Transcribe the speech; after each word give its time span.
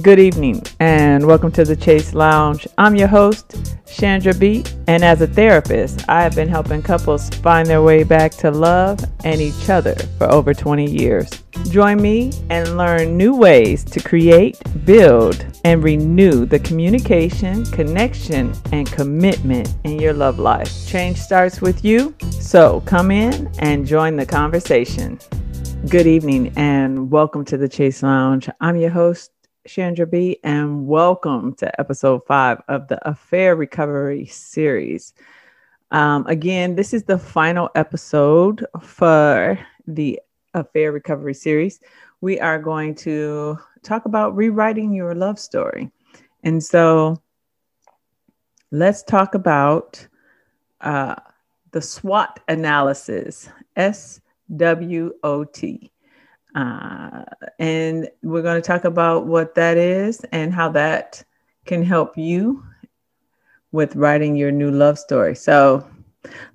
Good 0.00 0.18
evening 0.18 0.62
and 0.80 1.26
welcome 1.26 1.52
to 1.52 1.66
the 1.66 1.76
Chaise 1.76 2.14
Lounge. 2.14 2.66
I'm 2.78 2.96
your 2.96 3.08
host, 3.08 3.76
Chandra 3.86 4.32
B, 4.32 4.64
and 4.88 5.04
as 5.04 5.20
a 5.20 5.26
therapist, 5.26 6.08
I 6.08 6.22
have 6.22 6.34
been 6.34 6.48
helping 6.48 6.80
couples 6.80 7.28
find 7.28 7.68
their 7.68 7.82
way 7.82 8.02
back 8.02 8.32
to 8.36 8.50
love 8.50 9.04
and 9.22 9.38
each 9.38 9.68
other 9.68 9.94
for 10.16 10.32
over 10.32 10.54
20 10.54 10.90
years. 10.90 11.28
Join 11.68 12.00
me 12.00 12.32
and 12.48 12.78
learn 12.78 13.18
new 13.18 13.36
ways 13.36 13.84
to 13.84 14.00
create, 14.00 14.58
build, 14.86 15.44
and 15.64 15.84
renew 15.84 16.46
the 16.46 16.60
communication, 16.60 17.66
connection, 17.66 18.54
and 18.72 18.90
commitment 18.90 19.74
in 19.84 19.98
your 19.98 20.14
love 20.14 20.38
life. 20.38 20.88
Change 20.88 21.18
starts 21.18 21.60
with 21.60 21.84
you, 21.84 22.14
so 22.30 22.80
come 22.86 23.10
in 23.10 23.52
and 23.58 23.86
join 23.86 24.16
the 24.16 24.24
conversation. 24.24 25.18
Good 25.88 26.06
evening 26.06 26.50
and 26.56 27.10
welcome 27.10 27.44
to 27.44 27.58
the 27.58 27.68
Chaise 27.68 28.02
Lounge. 28.02 28.48
I'm 28.60 28.76
your 28.76 28.90
host, 28.90 29.31
Chandra 29.66 30.06
B, 30.06 30.38
and 30.42 30.88
welcome 30.88 31.54
to 31.54 31.80
episode 31.80 32.26
five 32.26 32.60
of 32.66 32.88
the 32.88 32.98
Affair 33.08 33.54
Recovery 33.54 34.26
series. 34.26 35.14
Um, 35.92 36.26
again, 36.26 36.74
this 36.74 36.92
is 36.92 37.04
the 37.04 37.18
final 37.18 37.70
episode 37.76 38.66
for 38.80 39.58
the 39.86 40.20
Affair 40.54 40.90
Recovery 40.90 41.34
series. 41.34 41.78
We 42.20 42.40
are 42.40 42.58
going 42.58 42.96
to 42.96 43.56
talk 43.82 44.04
about 44.04 44.34
rewriting 44.34 44.92
your 44.92 45.14
love 45.14 45.38
story. 45.38 45.90
And 46.42 46.62
so 46.62 47.22
let's 48.72 49.04
talk 49.04 49.36
about 49.36 50.04
uh, 50.80 51.14
the 51.70 51.82
SWOT 51.82 52.40
analysis, 52.48 53.48
S 53.76 54.20
W 54.56 55.12
O 55.22 55.44
T. 55.44 55.91
Uh, 56.54 57.24
and 57.58 58.08
we're 58.22 58.42
going 58.42 58.60
to 58.60 58.66
talk 58.66 58.84
about 58.84 59.26
what 59.26 59.54
that 59.54 59.76
is 59.76 60.20
and 60.32 60.52
how 60.52 60.68
that 60.68 61.22
can 61.64 61.82
help 61.82 62.16
you 62.16 62.62
with 63.72 63.96
writing 63.96 64.36
your 64.36 64.52
new 64.52 64.70
love 64.70 64.98
story. 64.98 65.34
So 65.34 65.86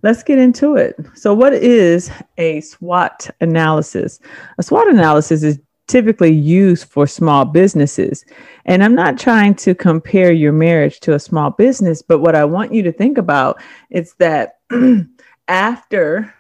let's 0.04 0.24
get 0.24 0.38
into 0.38 0.76
it. 0.76 0.96
So, 1.16 1.34
what 1.34 1.54
is 1.54 2.12
a 2.38 2.62
SWOT 2.62 3.30
analysis? 3.42 4.20
A 4.58 4.64
SWOT 4.64 4.88
analysis 4.88 5.44
is 5.44 5.60
typically 5.88 6.34
used 6.34 6.88
for 6.88 7.08
small 7.08 7.46
businesses. 7.46 8.26
And 8.66 8.84
I'm 8.84 8.96
not 8.96 9.18
trying 9.18 9.56
to 9.56 9.74
compare 9.74 10.32
your 10.32 10.52
marriage 10.52 11.00
to 11.02 11.14
a 11.14 11.20
small 11.20 11.52
business, 11.52 12.02
but 12.02 12.20
what 12.20 12.36
I 12.36 12.46
want 12.46 12.74
you 12.74 12.84
to 12.84 12.92
think 12.92 13.18
about 13.18 13.62
is 13.90 14.14
that 14.20 14.60
after 15.48 16.34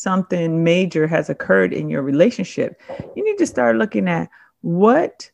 something 0.00 0.64
major 0.64 1.06
has 1.06 1.28
occurred 1.28 1.74
in 1.74 1.90
your 1.90 2.00
relationship, 2.00 2.80
you 3.14 3.22
need 3.22 3.36
to 3.36 3.46
start 3.46 3.76
looking 3.76 4.08
at 4.08 4.30
what 4.62 5.30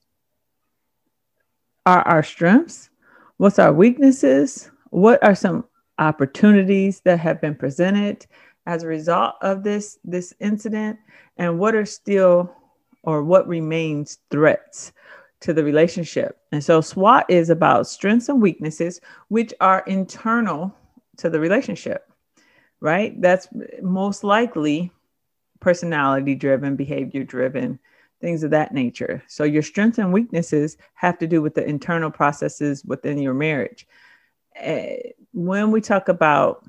are 1.86 2.02
our 2.02 2.24
strengths, 2.24 2.90
what's 3.36 3.60
our 3.60 3.72
weaknesses, 3.72 4.70
what 4.90 5.22
are 5.22 5.36
some 5.36 5.64
opportunities 5.98 7.00
that 7.00 7.20
have 7.20 7.40
been 7.40 7.54
presented 7.54 8.26
as 8.66 8.82
a 8.82 8.88
result 8.88 9.36
of 9.40 9.62
this 9.62 9.98
this 10.02 10.34
incident 10.40 10.98
and 11.36 11.60
what 11.60 11.76
are 11.76 11.86
still 11.86 12.52
or 13.04 13.22
what 13.22 13.46
remains 13.46 14.18
threats 14.32 14.92
to 15.38 15.52
the 15.52 15.62
relationship. 15.62 16.40
And 16.50 16.64
so 16.64 16.80
SWOT 16.80 17.24
is 17.28 17.50
about 17.50 17.86
strengths 17.86 18.28
and 18.28 18.42
weaknesses 18.42 19.00
which 19.28 19.54
are 19.60 19.84
internal 19.86 20.74
to 21.18 21.30
the 21.30 21.38
relationship 21.38 22.10
right? 22.80 23.20
That's 23.20 23.48
most 23.82 24.24
likely 24.24 24.90
personality 25.60 26.34
driven, 26.34 26.76
behavior 26.76 27.24
driven, 27.24 27.78
things 28.20 28.42
of 28.42 28.50
that 28.50 28.72
nature. 28.72 29.22
So 29.28 29.44
your 29.44 29.62
strengths 29.62 29.98
and 29.98 30.12
weaknesses 30.12 30.76
have 30.94 31.18
to 31.18 31.26
do 31.26 31.42
with 31.42 31.54
the 31.54 31.64
internal 31.66 32.10
processes 32.10 32.84
within 32.84 33.18
your 33.18 33.34
marriage. 33.34 33.86
Uh, 34.60 34.96
when 35.32 35.70
we 35.70 35.80
talk 35.80 36.08
about 36.08 36.64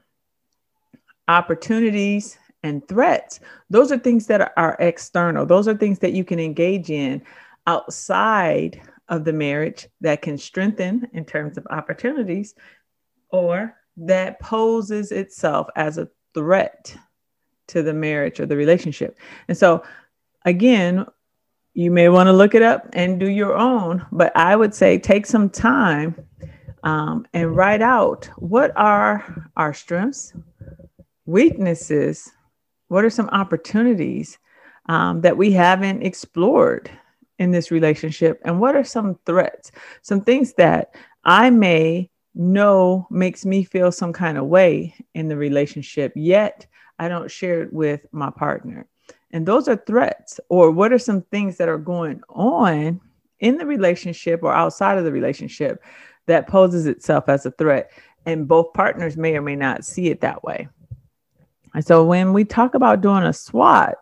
opportunities 1.27 2.37
and 2.64 2.86
threats, 2.87 3.39
those 3.70 3.92
are 3.92 3.98
things 3.98 4.27
that 4.27 4.54
are 4.58 4.76
external. 4.80 5.45
Those 5.45 5.67
are 5.67 5.77
things 5.77 5.99
that 5.99 6.14
you 6.14 6.23
can 6.23 6.39
engage 6.39 6.89
in 6.89 7.21
outside 7.65 8.81
of 9.10 9.23
the 9.23 9.33
marriage 9.33 9.87
that 10.02 10.21
can 10.21 10.37
strengthen 10.37 11.08
in 11.14 11.23
terms 11.23 11.58
of 11.58 11.65
opportunities 11.70 12.55
or 13.30 13.76
that 13.97 14.39
poses 14.39 15.11
itself 15.11 15.67
as 15.75 15.97
a 15.97 16.08
threat 16.33 16.95
to 17.67 17.83
the 17.83 17.93
marriage 17.93 18.39
or 18.39 18.45
the 18.45 18.55
relationship. 18.55 19.17
And 19.47 19.58
so, 19.58 19.83
again, 20.45 21.05
you 21.73 21.91
may 21.91 22.09
want 22.09 22.27
to 22.27 22.33
look 22.33 22.55
it 22.55 22.61
up 22.61 22.87
and 22.93 23.19
do 23.19 23.30
your 23.30 23.55
own, 23.55 24.05
but 24.11 24.36
I 24.36 24.55
would 24.55 24.73
say 24.73 24.97
take 24.97 25.25
some 25.25 25.49
time 25.49 26.15
um, 26.83 27.27
and 27.33 27.55
write 27.55 27.81
out 27.81 28.30
what 28.37 28.71
are 28.75 29.49
our 29.57 29.73
strengths, 29.73 30.33
weaknesses, 31.25 32.31
what 32.87 33.03
are 33.03 33.09
some 33.09 33.30
opportunities 33.30 34.37
um, 34.87 35.21
that 35.21 35.37
we 35.37 35.52
haven't 35.52 36.02
explored 36.03 36.89
in 37.39 37.52
this 37.52 37.69
relationship, 37.69 38.41
and 38.45 38.59
what 38.59 38.75
are 38.75 38.83
some 38.83 39.19
threats, 39.25 39.71
some 40.02 40.21
things 40.21 40.53
that 40.53 40.95
I 41.23 41.52
may 41.52 42.09
know 42.37 43.08
makes 43.09 43.45
me 43.45 43.64
feel 43.64 43.92
some 43.92 44.14
kind 44.14 44.37
of 44.37 44.45
way 44.45 44.95
in 45.14 45.27
the 45.27 45.37
relationship, 45.37 46.14
yet 46.15 46.65
I 46.99 47.08
don't 47.08 47.31
share 47.31 47.64
it 47.64 47.73
with 47.73 48.05
my 48.11 48.30
partner. 48.30 48.87
And 49.31 49.45
those 49.45 49.67
are 49.67 49.75
threats, 49.75 50.39
or 50.49 50.71
what 50.71 50.93
are 50.93 50.99
some 50.99 51.21
things 51.23 51.58
that 51.58 51.67
are 51.67 51.77
going 51.77 52.21
on 52.30 53.02
in 53.39 53.58
the 53.58 53.65
relationship 53.65 54.42
or 54.42 54.53
outside 54.53 54.98
of 54.98 55.03
the 55.03 55.11
relationship 55.11 55.83
that 56.27 56.48
poses 56.48 56.86
itself 56.86 57.27
as 57.27 57.45
a 57.45 57.52
threat? 57.52 57.92
And 58.25 58.48
both 58.48 58.73
partners 58.73 59.17
may 59.17 59.36
or 59.36 59.42
may 59.42 59.55
not 59.55 59.86
see 59.86 60.08
it 60.08 60.21
that 60.21 60.43
way. 60.43 60.67
And 61.73 61.86
so 61.86 62.05
when 62.05 62.33
we 62.33 62.45
talk 62.45 62.73
about 62.73 63.02
doing 63.02 63.23
a 63.23 63.33
SWOT, 63.33 63.95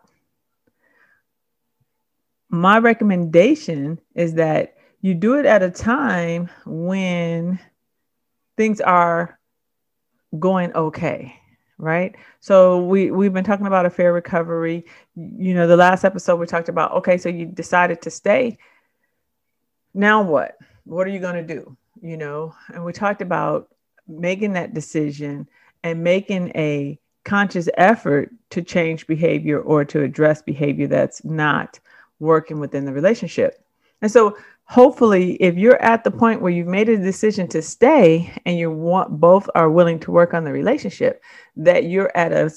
my 2.48 2.78
recommendation 2.78 4.00
is 4.14 4.34
that 4.34 4.76
you 5.00 5.14
do 5.14 5.34
it 5.34 5.46
at 5.46 5.62
a 5.62 5.70
time 5.70 6.48
when 6.64 7.60
things 8.56 8.80
are 8.80 9.38
going 10.38 10.72
okay 10.74 11.40
right? 11.78 12.14
So 12.40 12.82
we 12.84 13.10
we've 13.10 13.32
been 13.32 13.44
talking 13.44 13.66
about 13.66 13.86
affair 13.86 14.12
recovery. 14.12 14.84
You 15.14 15.54
know 15.54 15.66
the 15.66 15.76
last 15.76 16.04
episode 16.04 16.36
we 16.36 16.46
talked 16.46 16.68
about 16.68 16.92
okay 16.92 17.18
so 17.18 17.28
you 17.28 17.46
decided 17.46 18.02
to 18.02 18.10
stay. 18.10 18.58
Now 19.94 20.22
what? 20.22 20.56
What 20.84 21.06
are 21.06 21.10
you 21.10 21.20
going 21.20 21.46
to 21.46 21.54
do? 21.54 21.76
You 22.00 22.16
know 22.16 22.54
and 22.68 22.84
we 22.84 22.92
talked 22.92 23.22
about 23.22 23.68
making 24.08 24.52
that 24.54 24.74
decision 24.74 25.48
and 25.82 26.02
making 26.02 26.52
a 26.54 26.98
conscious 27.24 27.68
effort 27.76 28.30
to 28.50 28.62
change 28.62 29.06
behavior 29.06 29.60
or 29.60 29.84
to 29.84 30.02
address 30.02 30.42
behavior 30.42 30.86
that's 30.86 31.24
not 31.24 31.80
working 32.20 32.60
within 32.60 32.84
the 32.84 32.92
relationship. 32.92 33.62
And 34.00 34.10
so 34.10 34.36
hopefully 34.66 35.34
if 35.34 35.56
you're 35.56 35.80
at 35.80 36.04
the 36.04 36.10
point 36.10 36.42
where 36.42 36.50
you've 36.50 36.66
made 36.66 36.88
a 36.88 36.96
decision 36.96 37.46
to 37.48 37.62
stay 37.62 38.32
and 38.44 38.58
you 38.58 38.70
want 38.70 39.20
both 39.20 39.48
are 39.54 39.70
willing 39.70 39.98
to 40.00 40.10
work 40.10 40.34
on 40.34 40.44
the 40.44 40.52
relationship 40.52 41.22
that 41.56 41.84
you're 41.84 42.14
at 42.16 42.32
a 42.32 42.50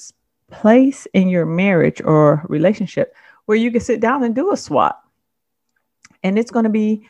place 0.51 1.07
in 1.13 1.29
your 1.29 1.45
marriage 1.45 2.01
or 2.03 2.43
relationship 2.49 3.15
where 3.45 3.57
you 3.57 3.71
can 3.71 3.79
sit 3.79 3.99
down 3.99 4.23
and 4.23 4.33
do 4.35 4.51
a 4.51 4.57
SWOT. 4.57 4.95
And 6.23 6.37
it's 6.37 6.51
going 6.51 6.63
to 6.63 6.69
be 6.69 7.07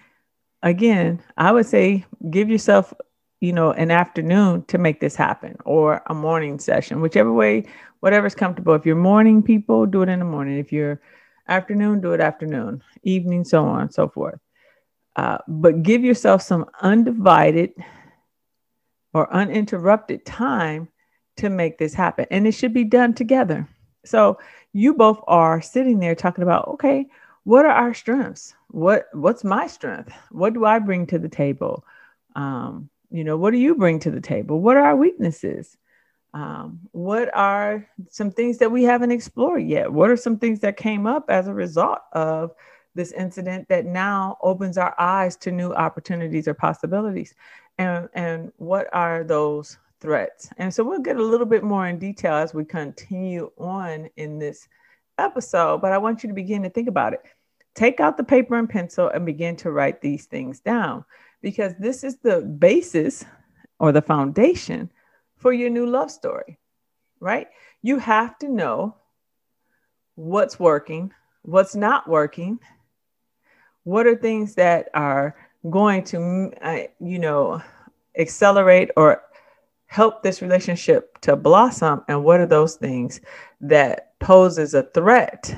again 0.62 1.24
i 1.38 1.54
would 1.54 1.66
say 1.66 2.06
give 2.30 2.50
yourself 2.50 2.94
you 3.40 3.54
know 3.54 3.72
an 3.72 3.92
afternoon 3.92 4.62
to 4.66 4.78
make 4.78 5.00
this 5.00 5.16
happen 5.16 5.56
or 5.64 6.04
a 6.08 6.14
morning 6.14 6.60
session 6.60 7.00
whichever 7.00 7.32
way 7.32 7.64
whatever's 8.02 8.36
comfortable. 8.36 8.74
If 8.76 8.86
you're 8.86 8.96
morning 8.96 9.42
people 9.42 9.86
do 9.86 10.02
it 10.02 10.10
in 10.10 10.20
the 10.20 10.26
morning. 10.26 10.58
If 10.58 10.74
you're 10.74 11.02
afternoon 11.48 12.02
do 12.02 12.12
it 12.12 12.20
afternoon 12.20 12.84
evening 13.04 13.46
so 13.46 13.66
on 13.66 13.82
and 13.84 13.94
so 13.94 14.10
forth 14.10 14.40
uh, 15.16 15.40
but 15.48 15.84
give 15.84 16.04
yourself 16.04 16.42
some 16.42 16.66
undivided 16.82 17.74
or 19.14 19.34
uninterrupted 19.34 20.26
time 20.26 20.88
to 21.38 21.50
make 21.50 21.78
this 21.78 21.94
happen. 21.94 22.26
And 22.32 22.48
it 22.48 22.52
should 22.52 22.74
be 22.74 22.84
done 22.84 23.14
together. 23.14 23.68
So 24.06 24.40
you 24.74 24.94
both 24.94 25.20
are 25.28 25.62
sitting 25.62 26.00
there 26.00 26.16
talking 26.16 26.44
about, 26.44 26.68
okay, 26.70 27.08
what 27.44 27.66
are 27.66 27.72
our 27.72 27.94
strengths? 27.94 28.54
What 28.70 29.08
what's 29.14 29.44
my 29.44 29.68
strength? 29.68 30.14
What 30.32 30.54
do 30.54 30.66
I 30.66 30.80
bring 30.80 31.08
to 31.08 31.20
the 31.20 31.30
table? 31.30 31.84
Um, 32.36 32.90
you 33.10 33.24
know, 33.24 33.38
what 33.38 33.52
do 33.52 33.58
you 33.58 33.76
bring 33.76 34.00
to 34.02 34.12
the 34.12 34.22
table? 34.22 34.60
What 34.60 34.78
are 34.78 34.84
our 34.84 34.96
weaknesses? 34.96 35.76
Um, 36.34 36.82
what 36.92 37.36
are 37.36 37.88
some 38.10 38.30
things 38.30 38.60
that 38.60 38.72
we 38.72 38.84
haven't 38.84 39.12
explored 39.12 39.64
yet? 39.64 39.92
What 39.92 40.12
are 40.12 40.18
some 40.18 40.38
things 40.38 40.60
that 40.60 40.78
came 40.78 41.08
up 41.08 41.26
as 41.30 41.48
a 41.48 41.54
result 41.54 42.00
of 42.14 42.52
this 42.96 43.12
incident 43.12 43.68
that 43.70 43.86
now 43.86 44.38
opens 44.42 44.78
our 44.78 44.96
eyes 45.00 45.36
to 45.38 45.52
new 45.52 45.74
opportunities 45.74 46.48
or 46.48 46.54
possibilities. 46.54 47.34
And, 47.78 48.10
and 48.14 48.52
what 48.58 48.88
are 48.94 49.24
those 49.24 49.78
threats? 50.02 50.50
And 50.58 50.74
so 50.74 50.84
we'll 50.84 51.00
get 51.00 51.18
a 51.18 51.24
little 51.24 51.46
bit 51.46 51.64
more 51.64 51.88
in 51.88 52.00
detail 52.00 52.34
as 52.34 52.54
we 52.54 52.66
continue 52.66 53.52
on 53.58 54.10
in 54.18 54.40
this 54.40 54.68
episode, 55.18 55.82
but 55.82 55.92
I 55.92 55.98
want 55.98 56.24
you 56.24 56.30
to 56.30 56.34
begin 56.34 56.64
to 56.64 56.70
think 56.70 56.88
about 56.88 57.14
it. 57.14 57.22
take 57.76 58.00
out 58.00 58.18
the 58.18 58.24
paper 58.24 58.56
and 58.56 58.70
pencil 58.70 59.10
and 59.10 59.26
begin 59.26 59.56
to 59.58 59.72
write 59.72 60.02
these 60.02 60.26
things 60.26 60.60
down 60.60 61.06
because 61.42 61.74
this 61.80 62.04
is 62.04 62.18
the 62.18 62.42
basis 62.42 63.24
or 63.80 63.92
the 63.92 64.02
foundation 64.02 64.92
for 65.38 65.54
your 65.54 65.70
new 65.70 65.86
love 65.86 66.12
story, 66.12 66.60
right? 67.20 67.48
You 67.82 67.98
have 68.00 68.38
to 68.40 68.50
know 68.50 68.96
what's 70.16 70.60
working, 70.60 71.14
what's 71.44 71.76
not 71.76 72.10
working, 72.10 72.60
what 73.90 74.06
are 74.06 74.16
things 74.16 74.54
that 74.54 74.88
are 74.94 75.36
going 75.72 76.04
to, 76.04 76.52
uh, 76.62 76.82
you 77.00 77.18
know, 77.18 77.60
accelerate 78.20 78.92
or 78.96 79.24
help 79.88 80.22
this 80.22 80.44
relationship 80.44 81.20
to 81.22 81.36
blossom, 81.36 82.04
and 82.08 82.24
what 82.24 82.40
are 82.40 82.46
those 82.46 82.76
things 82.76 83.20
that 83.60 84.14
poses 84.20 84.76
a 84.76 84.84
threat 84.84 85.56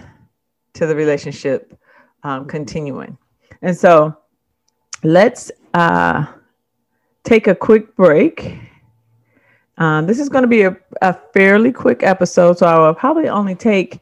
to 0.74 0.88
the 0.88 0.96
relationship 0.96 1.78
um, 2.24 2.48
continuing. 2.48 3.18
And 3.62 3.76
so, 3.76 4.16
let's 5.04 5.52
uh, 5.74 6.26
take 7.26 7.48
a 7.48 7.56
quick 7.56 7.94
break. 7.98 8.58
Um, 9.78 10.08
this 10.08 10.20
is 10.20 10.30
going 10.30 10.44
to 10.44 10.48
be 10.48 10.62
a, 10.62 10.78
a 11.02 11.14
fairly 11.34 11.74
quick 11.74 12.02
episode, 12.02 12.58
so 12.60 12.66
I 12.66 12.80
will 12.80 12.94
probably 12.94 13.28
only 13.28 13.56
take 13.56 14.00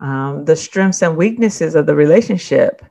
um, 0.00 0.44
the 0.44 0.56
strengths 0.56 1.02
and 1.02 1.16
weaknesses 1.16 1.76
of 1.76 1.86
the 1.86 1.94
relationship 1.94 2.84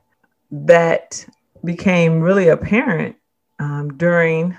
that 0.50 1.26
became 1.62 2.20
really 2.20 2.48
apparent 2.48 3.16
um, 3.58 3.98
during 3.98 4.56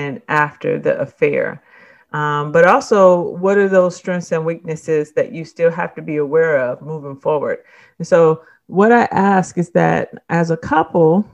and 0.00 0.22
after 0.28 0.78
the 0.78 0.98
affair. 1.00 1.62
Um, 2.12 2.50
but 2.50 2.64
also, 2.66 3.36
what 3.44 3.56
are 3.58 3.68
those 3.68 3.94
strengths 3.94 4.32
and 4.32 4.44
weaknesses 4.44 5.12
that 5.12 5.32
you 5.32 5.44
still 5.44 5.70
have 5.70 5.94
to 5.94 6.02
be 6.02 6.16
aware 6.16 6.58
of 6.58 6.82
moving 6.82 7.16
forward? 7.16 7.58
And 7.98 8.06
so, 8.06 8.42
what 8.66 8.92
I 8.92 9.04
ask 9.10 9.58
is 9.58 9.70
that 9.70 10.10
as 10.28 10.50
a 10.50 10.56
couple, 10.56 11.24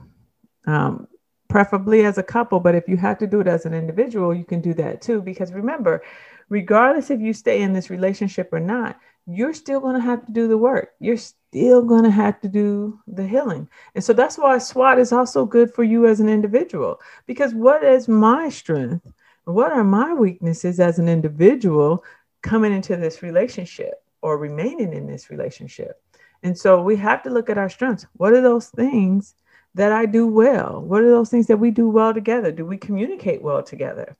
um, 0.65 1.07
preferably 1.47 2.05
as 2.05 2.17
a 2.17 2.23
couple, 2.23 2.59
but 2.59 2.75
if 2.75 2.87
you 2.87 2.97
have 2.97 3.17
to 3.19 3.27
do 3.27 3.39
it 3.39 3.47
as 3.47 3.65
an 3.65 3.73
individual, 3.73 4.35
you 4.35 4.43
can 4.43 4.61
do 4.61 4.73
that 4.75 5.01
too. 5.01 5.21
Because 5.21 5.51
remember, 5.53 6.03
regardless 6.49 7.09
if 7.09 7.19
you 7.21 7.33
stay 7.33 7.61
in 7.61 7.73
this 7.73 7.89
relationship 7.89 8.49
or 8.51 8.59
not, 8.59 8.99
you're 9.27 9.53
still 9.53 9.79
going 9.79 9.95
to 9.95 10.01
have 10.01 10.25
to 10.25 10.31
do 10.31 10.47
the 10.47 10.57
work. 10.57 10.93
You're 10.99 11.17
still 11.17 11.83
going 11.83 12.03
to 12.03 12.11
have 12.11 12.39
to 12.41 12.47
do 12.47 12.99
the 13.07 13.27
healing. 13.27 13.67
And 13.93 14.03
so 14.03 14.13
that's 14.13 14.37
why 14.37 14.57
SWOT 14.57 14.99
is 14.99 15.11
also 15.11 15.45
good 15.45 15.73
for 15.73 15.83
you 15.83 16.07
as 16.07 16.19
an 16.19 16.29
individual. 16.29 17.01
Because 17.25 17.53
what 17.53 17.83
is 17.83 18.07
my 18.07 18.49
strength? 18.49 19.11
What 19.43 19.71
are 19.71 19.83
my 19.83 20.13
weaknesses 20.13 20.79
as 20.79 20.97
an 20.97 21.09
individual 21.09 22.03
coming 22.41 22.73
into 22.73 22.95
this 22.95 23.21
relationship 23.21 24.03
or 24.21 24.37
remaining 24.37 24.93
in 24.93 25.07
this 25.07 25.29
relationship? 25.29 26.01
And 26.43 26.57
so 26.57 26.81
we 26.81 26.95
have 26.97 27.23
to 27.23 27.29
look 27.29 27.49
at 27.49 27.57
our 27.57 27.69
strengths. 27.69 28.05
What 28.13 28.33
are 28.33 28.41
those 28.41 28.67
things 28.69 29.35
that 29.73 29.91
I 29.91 30.05
do 30.05 30.27
well? 30.27 30.81
What 30.81 31.03
are 31.03 31.09
those 31.09 31.29
things 31.29 31.47
that 31.47 31.57
we 31.57 31.71
do 31.71 31.89
well 31.89 32.13
together? 32.13 32.51
Do 32.51 32.65
we 32.65 32.77
communicate 32.77 33.41
well 33.41 33.63
together? 33.63 34.15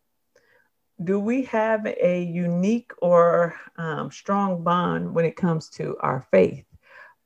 Do 1.04 1.20
we 1.20 1.44
have 1.44 1.86
a 1.86 2.24
unique 2.24 2.92
or 3.02 3.56
um, 3.78 4.12
strong 4.12 4.64
bond 4.64 5.14
when 5.14 5.26
it 5.26 5.36
comes 5.36 5.70
to 5.70 5.96
our 6.00 6.26
faith, 6.32 6.66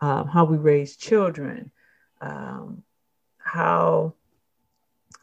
um, 0.01 0.27
how 0.27 0.45
we 0.45 0.57
raise 0.57 0.97
children, 0.97 1.71
um, 2.19 2.83
how 3.37 4.13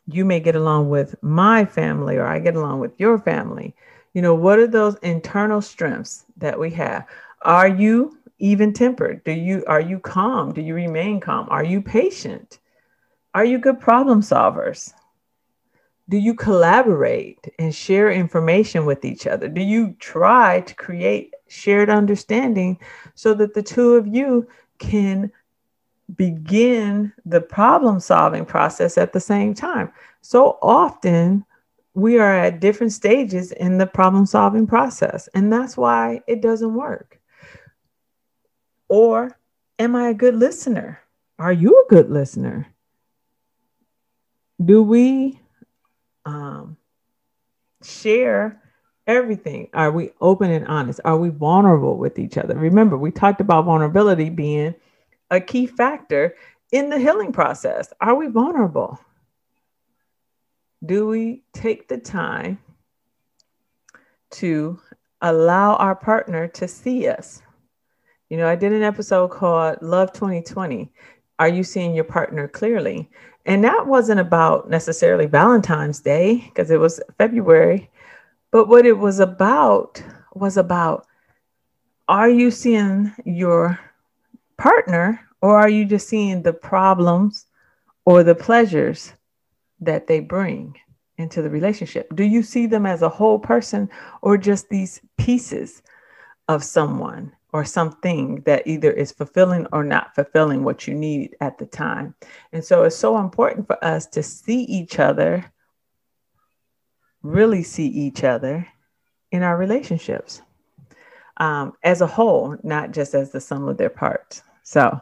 you 0.06 0.24
may 0.24 0.40
get 0.40 0.56
along 0.56 0.88
with 0.88 1.14
my 1.22 1.64
family 1.64 2.16
or 2.16 2.26
I 2.26 2.38
get 2.38 2.56
along 2.56 2.80
with 2.80 2.98
your 2.98 3.18
family? 3.18 3.74
You 4.14 4.22
know, 4.22 4.34
what 4.34 4.58
are 4.58 4.66
those 4.66 4.96
internal 4.96 5.60
strengths 5.60 6.24
that 6.38 6.58
we 6.58 6.70
have? 6.70 7.06
Are 7.42 7.68
you 7.68 8.18
even 8.38 8.72
tempered? 8.72 9.22
Do 9.24 9.32
you 9.32 9.64
are 9.66 9.80
you 9.80 9.98
calm? 9.98 10.52
Do 10.52 10.62
you 10.62 10.74
remain 10.74 11.20
calm? 11.20 11.46
Are 11.50 11.64
you 11.64 11.82
patient? 11.82 12.58
Are 13.34 13.44
you 13.44 13.58
good 13.58 13.78
problem 13.78 14.22
solvers? 14.22 14.92
Do 16.08 16.16
you 16.16 16.34
collaborate 16.34 17.52
and 17.58 17.74
share 17.74 18.10
information 18.10 18.86
with 18.86 19.04
each 19.04 19.26
other? 19.26 19.48
Do 19.48 19.60
you 19.60 19.94
try 19.98 20.62
to 20.62 20.74
create 20.74 21.34
shared 21.48 21.90
understanding 21.90 22.78
so 23.14 23.34
that 23.34 23.54
the 23.54 23.62
two 23.62 23.94
of 23.94 24.06
you 24.06 24.48
can 24.78 25.30
begin 26.16 27.12
the 27.26 27.40
problem 27.40 28.00
solving 28.00 28.46
process 28.46 28.96
at 28.96 29.12
the 29.12 29.20
same 29.20 29.52
time? 29.52 29.92
So 30.22 30.58
often 30.62 31.44
we 31.92 32.18
are 32.18 32.34
at 32.34 32.60
different 32.60 32.92
stages 32.92 33.52
in 33.52 33.76
the 33.76 33.86
problem 33.86 34.24
solving 34.24 34.66
process, 34.66 35.28
and 35.34 35.52
that's 35.52 35.76
why 35.76 36.22
it 36.26 36.40
doesn't 36.40 36.74
work. 36.74 37.20
Or 38.88 39.36
am 39.78 39.94
I 39.94 40.08
a 40.08 40.14
good 40.14 40.36
listener? 40.36 41.00
Are 41.38 41.52
you 41.52 41.84
a 41.84 41.90
good 41.90 42.08
listener? 42.10 42.66
Do 44.64 44.82
we 44.82 45.38
um, 46.28 46.76
share 47.82 48.60
everything? 49.06 49.68
Are 49.72 49.90
we 49.90 50.10
open 50.20 50.50
and 50.50 50.66
honest? 50.68 51.00
Are 51.04 51.16
we 51.16 51.30
vulnerable 51.30 51.96
with 51.96 52.18
each 52.18 52.36
other? 52.36 52.54
Remember, 52.54 52.96
we 52.96 53.10
talked 53.10 53.40
about 53.40 53.64
vulnerability 53.64 54.28
being 54.28 54.74
a 55.30 55.40
key 55.40 55.66
factor 55.66 56.36
in 56.70 56.90
the 56.90 56.98
healing 56.98 57.32
process. 57.32 57.92
Are 58.00 58.14
we 58.14 58.28
vulnerable? 58.28 59.00
Do 60.84 61.08
we 61.08 61.42
take 61.54 61.88
the 61.88 61.98
time 61.98 62.58
to 64.32 64.78
allow 65.22 65.76
our 65.76 65.96
partner 65.96 66.46
to 66.48 66.68
see 66.68 67.08
us? 67.08 67.42
You 68.28 68.36
know, 68.36 68.46
I 68.46 68.56
did 68.56 68.72
an 68.72 68.82
episode 68.82 69.28
called 69.28 69.78
Love 69.80 70.12
2020. 70.12 70.92
Are 71.38 71.48
you 71.48 71.64
seeing 71.64 71.94
your 71.94 72.04
partner 72.04 72.46
clearly? 72.46 73.08
And 73.48 73.64
that 73.64 73.86
wasn't 73.86 74.20
about 74.20 74.68
necessarily 74.68 75.24
Valentine's 75.24 76.00
Day 76.00 76.44
because 76.48 76.70
it 76.70 76.78
was 76.78 77.00
February. 77.16 77.90
But 78.50 78.68
what 78.68 78.84
it 78.84 78.98
was 78.98 79.20
about 79.20 80.02
was 80.34 80.58
about 80.58 81.06
are 82.08 82.28
you 82.28 82.50
seeing 82.50 83.10
your 83.24 83.80
partner 84.58 85.26
or 85.40 85.58
are 85.58 85.68
you 85.70 85.86
just 85.86 86.08
seeing 86.08 86.42
the 86.42 86.52
problems 86.52 87.46
or 88.04 88.22
the 88.22 88.34
pleasures 88.34 89.14
that 89.80 90.06
they 90.06 90.20
bring 90.20 90.76
into 91.16 91.40
the 91.40 91.50
relationship? 91.50 92.14
Do 92.14 92.24
you 92.24 92.42
see 92.42 92.66
them 92.66 92.84
as 92.84 93.00
a 93.00 93.08
whole 93.08 93.38
person 93.38 93.88
or 94.20 94.36
just 94.36 94.68
these 94.68 95.00
pieces 95.16 95.82
of 96.48 96.62
someone? 96.62 97.32
Or 97.52 97.64
something 97.64 98.42
that 98.42 98.66
either 98.66 98.90
is 98.90 99.12
fulfilling 99.12 99.66
or 99.72 99.82
not 99.82 100.14
fulfilling 100.14 100.64
what 100.64 100.86
you 100.86 100.94
need 100.94 101.34
at 101.40 101.56
the 101.58 101.66
time. 101.66 102.14
And 102.52 102.62
so 102.62 102.82
it's 102.82 102.96
so 102.96 103.18
important 103.18 103.66
for 103.66 103.82
us 103.82 104.06
to 104.08 104.22
see 104.22 104.62
each 104.64 104.98
other, 104.98 105.50
really 107.22 107.62
see 107.62 107.86
each 107.86 108.22
other 108.22 108.66
in 109.32 109.42
our 109.42 109.56
relationships 109.56 110.42
um, 111.38 111.72
as 111.82 112.00
a 112.00 112.06
whole, 112.06 112.56
not 112.62 112.92
just 112.92 113.14
as 113.14 113.30
the 113.30 113.40
sum 113.40 113.66
of 113.68 113.78
their 113.78 113.90
parts. 113.90 114.42
So 114.62 114.98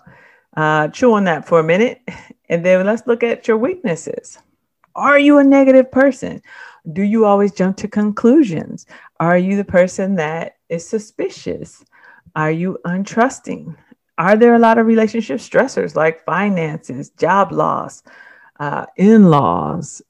uh, 0.57 0.89
chew 0.89 1.15
on 1.15 1.25
that 1.25 1.47
for 1.47 1.61
a 1.61 1.65
minute. 1.65 2.01
And 2.49 2.65
then 2.65 2.87
let's 2.87 3.09
look 3.09 3.25
at 3.25 3.49
your 3.49 3.57
weaknesses. 3.57 4.39
Are 4.95 5.19
you 5.19 5.39
a 5.39 5.43
negative 5.43 5.91
person? 5.91 6.41
Do 6.93 7.03
you 7.03 7.25
always 7.25 7.51
jump 7.51 7.77
to 7.79 7.89
conclusions? 7.89 8.87
Are 9.19 9.37
you 9.37 9.57
the 9.57 9.65
person 9.65 10.15
that 10.15 10.59
is 10.69 10.89
suspicious? 10.89 11.85
Are 12.37 12.51
you 12.51 12.79
untrusting? 12.85 13.75
Are 14.19 14.37
there 14.37 14.55
a 14.55 14.59
lot 14.59 14.77
of 14.77 14.87
relationship 14.87 15.39
stressors 15.39 15.95
like 15.95 16.25
finances, 16.27 17.09
job 17.11 17.51
loss, 17.51 18.03
uh, 18.61 18.85
in 18.97 19.31
laws, 19.31 20.03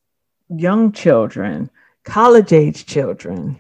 young 0.49 0.91
children, 0.91 1.71
college 2.03 2.53
age 2.53 2.85
children? 2.85 3.57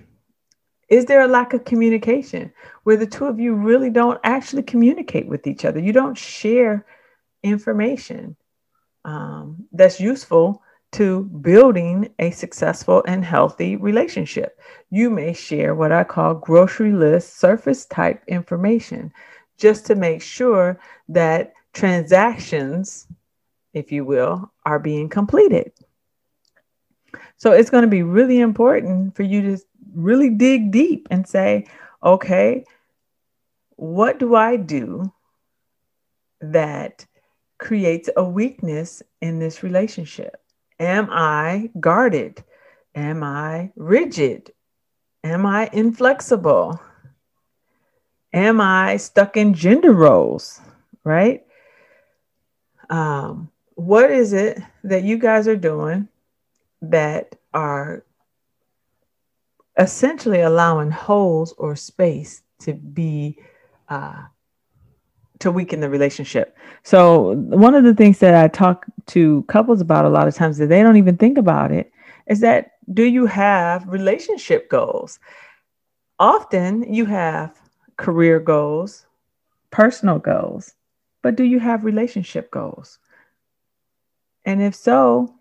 Is 0.88 1.04
there 1.04 1.20
a 1.20 1.28
lack 1.28 1.52
of 1.52 1.64
communication 1.64 2.52
where 2.82 2.96
the 2.96 3.06
two 3.06 3.26
of 3.26 3.38
you 3.38 3.54
really 3.54 3.90
don't 3.90 4.20
actually 4.25 4.64
communicate 4.64 5.28
with 5.28 5.46
each 5.46 5.64
other? 5.64 5.78
You 5.78 5.92
don't 5.92 6.18
share 6.18 6.85
information 7.44 8.37
um, 9.04 9.68
that's 9.70 10.00
useful 10.00 10.62
to 10.96 11.24
building 11.24 12.08
a 12.18 12.30
successful 12.30 13.04
and 13.06 13.22
healthy 13.22 13.76
relationship. 13.76 14.58
You 14.88 15.10
may 15.10 15.34
share 15.34 15.74
what 15.74 15.92
I 15.92 16.04
call 16.04 16.34
grocery 16.34 16.92
list 16.92 17.38
surface 17.38 17.84
type 17.84 18.24
information 18.28 19.12
just 19.58 19.84
to 19.86 19.94
make 19.94 20.22
sure 20.22 20.80
that 21.10 21.52
transactions, 21.74 23.06
if 23.74 23.92
you 23.92 24.06
will, 24.06 24.50
are 24.64 24.78
being 24.78 25.10
completed. 25.10 25.70
So 27.36 27.52
it's 27.52 27.68
going 27.68 27.82
to 27.82 27.88
be 27.88 28.02
really 28.02 28.40
important 28.40 29.14
for 29.14 29.22
you 29.22 29.42
to 29.42 29.62
really 29.94 30.30
dig 30.30 30.70
deep 30.70 31.08
and 31.10 31.28
say, 31.28 31.66
okay, 32.02 32.64
what 33.76 34.18
do 34.18 34.34
I 34.34 34.56
do 34.56 35.12
that 36.40 37.04
creates 37.58 38.08
a 38.16 38.24
weakness 38.24 39.02
in 39.20 39.38
this 39.38 39.62
relationship? 39.62 40.40
Am 40.78 41.09
I 41.11 41.71
guarded? 41.80 42.42
Am 42.95 43.23
I 43.23 43.73
rigid? 43.76 44.52
Am 45.25 45.47
I 45.47 45.68
inflexible? 45.73 46.80
Am 48.33 48.61
I 48.61 48.97
stuck 48.97 49.37
in 49.37 49.54
gender 49.54 49.92
roles? 49.92 50.61
Right? 51.04 51.45
Um, 52.90 53.50
what 53.75 54.11
is 54.11 54.33
it 54.33 54.59
that 54.85 55.04
you 55.04 55.18
guys 55.18 55.49
are 55.49 55.56
doing 55.56 56.09
that 56.83 57.35
are 57.52 58.04
essentially 59.78 60.40
allowing 60.40 60.90
holes 60.90 61.54
or 61.59 61.76
space 61.76 62.42
to 62.61 62.73
be 62.73 63.38
uh, 63.88 64.25
to 65.40 65.50
weaken 65.50 65.80
the 65.80 65.88
relationship. 65.88 66.56
So 66.82 67.34
one 67.34 67.74
of 67.74 67.84
the 67.84 67.94
things 67.94 68.18
that 68.20 68.34
I 68.34 68.48
talk 68.48 68.86
to 69.06 69.42
couples 69.44 69.80
about 69.80 70.04
a 70.04 70.10
lot 70.10 70.28
of 70.28 70.34
times 70.34 70.58
that 70.58 70.68
they 70.68 70.82
don't 70.82 70.96
even 70.96 71.16
think 71.16 71.38
about 71.38 71.72
it 71.72 71.92
is 72.26 72.40
that 72.40 72.72
do 72.92 73.04
you 73.04 73.26
have 73.26 73.86
relationship 73.88 74.70
goals? 74.70 75.18
Often 76.18 76.92
you 76.92 77.04
have 77.04 77.60
career 77.96 78.40
goals, 78.40 79.06
personal 79.70 80.18
goals, 80.18 80.74
but 81.22 81.36
do 81.36 81.44
you 81.44 81.58
have 81.58 81.84
relationship 81.84 82.50
goals? 82.50 82.98
And 84.44 84.62
if 84.62 84.74
so, 84.74 85.34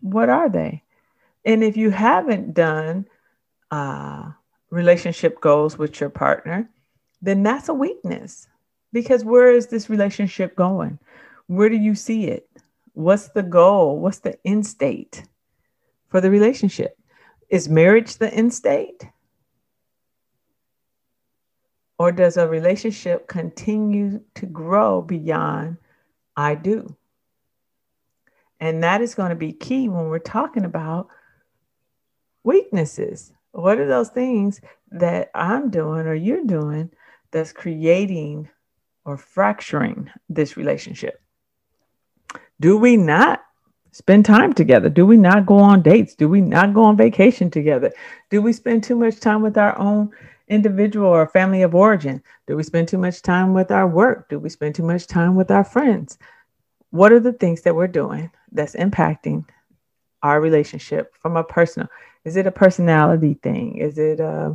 what 0.00 0.28
are 0.28 0.48
they? 0.48 0.82
And 1.44 1.62
if 1.62 1.76
you 1.76 1.90
haven't 1.90 2.54
done 2.54 3.06
uh, 3.70 4.30
relationship 4.70 5.40
goals 5.40 5.76
with 5.76 6.00
your 6.00 6.10
partner, 6.10 6.70
then 7.20 7.42
that's 7.42 7.68
a 7.68 7.74
weakness. 7.74 8.48
Because 8.96 9.26
where 9.26 9.50
is 9.50 9.66
this 9.66 9.90
relationship 9.90 10.56
going? 10.56 10.98
Where 11.48 11.68
do 11.68 11.76
you 11.76 11.94
see 11.94 12.28
it? 12.28 12.48
What's 12.94 13.28
the 13.28 13.42
goal? 13.42 13.98
What's 14.00 14.20
the 14.20 14.38
end 14.46 14.66
state 14.66 15.22
for 16.08 16.22
the 16.22 16.30
relationship? 16.30 16.98
Is 17.50 17.68
marriage 17.68 18.16
the 18.16 18.32
end 18.32 18.54
state? 18.54 19.06
Or 21.98 22.10
does 22.10 22.38
a 22.38 22.48
relationship 22.48 23.28
continue 23.28 24.22
to 24.36 24.46
grow 24.46 25.02
beyond 25.02 25.76
I 26.34 26.54
do? 26.54 26.96
And 28.60 28.82
that 28.82 29.02
is 29.02 29.14
going 29.14 29.28
to 29.28 29.36
be 29.36 29.52
key 29.52 29.90
when 29.90 30.08
we're 30.08 30.20
talking 30.20 30.64
about 30.64 31.08
weaknesses. 32.44 33.30
What 33.52 33.78
are 33.78 33.86
those 33.86 34.08
things 34.08 34.62
that 34.90 35.30
I'm 35.34 35.68
doing 35.68 36.06
or 36.06 36.14
you're 36.14 36.46
doing 36.46 36.90
that's 37.30 37.52
creating 37.52 38.48
or 39.06 39.16
fracturing 39.16 40.10
this 40.28 40.56
relationship? 40.56 41.22
Do 42.60 42.76
we 42.76 42.96
not 42.96 43.42
spend 43.92 44.26
time 44.26 44.52
together? 44.52 44.90
Do 44.90 45.06
we 45.06 45.16
not 45.16 45.46
go 45.46 45.58
on 45.58 45.80
dates? 45.80 46.14
Do 46.14 46.28
we 46.28 46.40
not 46.40 46.74
go 46.74 46.82
on 46.82 46.96
vacation 46.96 47.50
together? 47.50 47.92
Do 48.28 48.42
we 48.42 48.52
spend 48.52 48.84
too 48.84 48.96
much 48.96 49.20
time 49.20 49.40
with 49.40 49.56
our 49.56 49.78
own 49.78 50.10
individual 50.48 51.06
or 51.06 51.26
family 51.28 51.62
of 51.62 51.74
origin? 51.74 52.22
Do 52.46 52.56
we 52.56 52.62
spend 52.62 52.88
too 52.88 52.98
much 52.98 53.22
time 53.22 53.54
with 53.54 53.70
our 53.70 53.86
work? 53.86 54.28
Do 54.28 54.38
we 54.38 54.50
spend 54.50 54.74
too 54.74 54.82
much 54.82 55.06
time 55.06 55.34
with 55.36 55.50
our 55.50 55.64
friends? 55.64 56.18
What 56.90 57.12
are 57.12 57.20
the 57.20 57.32
things 57.32 57.62
that 57.62 57.74
we're 57.74 57.88
doing 57.88 58.30
that's 58.52 58.76
impacting 58.76 59.44
our 60.22 60.40
relationship 60.40 61.14
from 61.14 61.36
a 61.36 61.44
personal? 61.44 61.88
Is 62.24 62.36
it 62.36 62.46
a 62.46 62.52
personality 62.52 63.34
thing? 63.34 63.78
Is 63.78 63.98
it, 63.98 64.20
uh, 64.20 64.54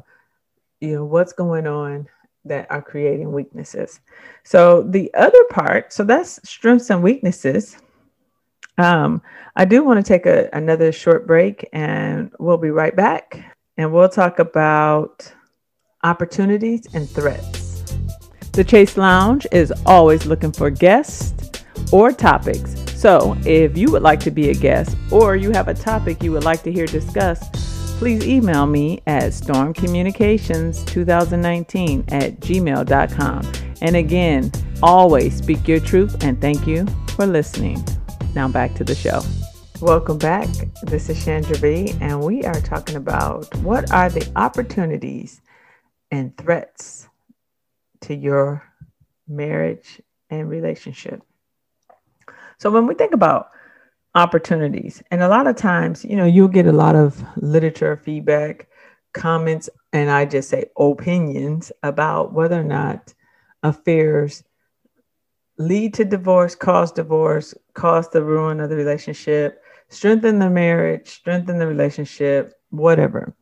you 0.81 0.95
know, 0.95 1.05
what's 1.05 1.33
going 1.33 1.67
on 1.67 2.07
that 2.45 2.69
are 2.69 2.81
creating 2.81 3.31
weaknesses? 3.31 3.99
So 4.43 4.83
the 4.83 5.13
other 5.13 5.43
part, 5.49 5.93
so 5.93 6.03
that's 6.03 6.39
strengths 6.47 6.89
and 6.89 7.03
weaknesses. 7.03 7.77
Um, 8.77 9.21
I 9.55 9.65
do 9.65 9.83
want 9.83 10.03
to 10.03 10.07
take 10.07 10.25
a, 10.25 10.49
another 10.53 10.91
short 10.91 11.27
break 11.27 11.67
and 11.73 12.31
we'll 12.39 12.57
be 12.57 12.71
right 12.71 12.95
back 12.95 13.39
and 13.77 13.91
we'll 13.91 14.09
talk 14.09 14.39
about 14.39 15.31
opportunities 16.03 16.87
and 16.93 17.09
threats. 17.09 17.83
The 18.53 18.67
Chaise 18.67 18.97
Lounge 18.97 19.47
is 19.51 19.71
always 19.85 20.25
looking 20.25 20.51
for 20.51 20.69
guests 20.69 21.63
or 21.91 22.11
topics. 22.11 22.75
So 22.99 23.37
if 23.45 23.77
you 23.77 23.91
would 23.91 24.03
like 24.03 24.19
to 24.21 24.31
be 24.31 24.49
a 24.49 24.53
guest 24.53 24.95
or 25.11 25.35
you 25.35 25.51
have 25.51 25.67
a 25.67 25.73
topic 25.73 26.21
you 26.21 26.31
would 26.33 26.43
like 26.43 26.63
to 26.63 26.71
hear 26.71 26.85
discussed, 26.85 27.55
please 28.01 28.25
email 28.25 28.65
me 28.65 28.99
at 29.05 29.25
stormcommunications2019 29.25 32.11
at 32.11 32.39
gmail.com. 32.39 33.51
And 33.79 33.95
again, 33.95 34.51
always 34.81 35.35
speak 35.35 35.67
your 35.67 35.79
truth 35.79 36.23
and 36.23 36.41
thank 36.41 36.65
you 36.65 36.87
for 37.15 37.27
listening. 37.27 37.85
Now 38.33 38.47
back 38.47 38.73
to 38.73 38.83
the 38.83 38.95
show. 38.95 39.21
Welcome 39.81 40.17
back. 40.17 40.47
This 40.81 41.11
is 41.11 41.23
Chandra 41.23 41.59
B, 41.59 41.93
and 42.01 42.23
we 42.23 42.43
are 42.43 42.59
talking 42.59 42.95
about 42.95 43.55
what 43.57 43.91
are 43.91 44.09
the 44.09 44.27
opportunities 44.35 45.39
and 46.09 46.35
threats 46.37 47.07
to 48.01 48.15
your 48.15 48.63
marriage 49.27 50.01
and 50.31 50.49
relationship. 50.49 51.21
So 52.57 52.71
when 52.71 52.87
we 52.87 52.95
think 52.95 53.13
about 53.13 53.51
opportunities, 54.15 55.01
and 55.11 55.21
a 55.21 55.27
lot 55.27 55.47
of 55.47 55.55
times, 55.55 56.03
you 56.03 56.15
know, 56.15 56.25
you'll 56.25 56.47
get 56.47 56.67
a 56.67 56.71
lot 56.71 56.95
of 56.95 57.23
literature 57.37 57.97
feedback, 57.97 58.67
comments, 59.13 59.69
and 59.93 60.09
I 60.09 60.25
just 60.25 60.49
say 60.49 60.65
opinions 60.77 61.71
about 61.83 62.33
whether 62.33 62.59
or 62.59 62.65
not 62.65 63.13
affairs 63.63 64.43
lead 65.57 65.93
to 65.95 66.05
divorce, 66.05 66.55
cause 66.55 66.91
divorce, 66.91 67.53
cause 67.73 68.09
the 68.09 68.23
ruin 68.23 68.59
of 68.59 68.69
the 68.69 68.75
relationship, 68.75 69.63
strengthen 69.89 70.39
the 70.39 70.49
marriage, 70.49 71.07
strengthen 71.09 71.59
the 71.59 71.67
relationship, 71.67 72.53
whatever 72.69 73.35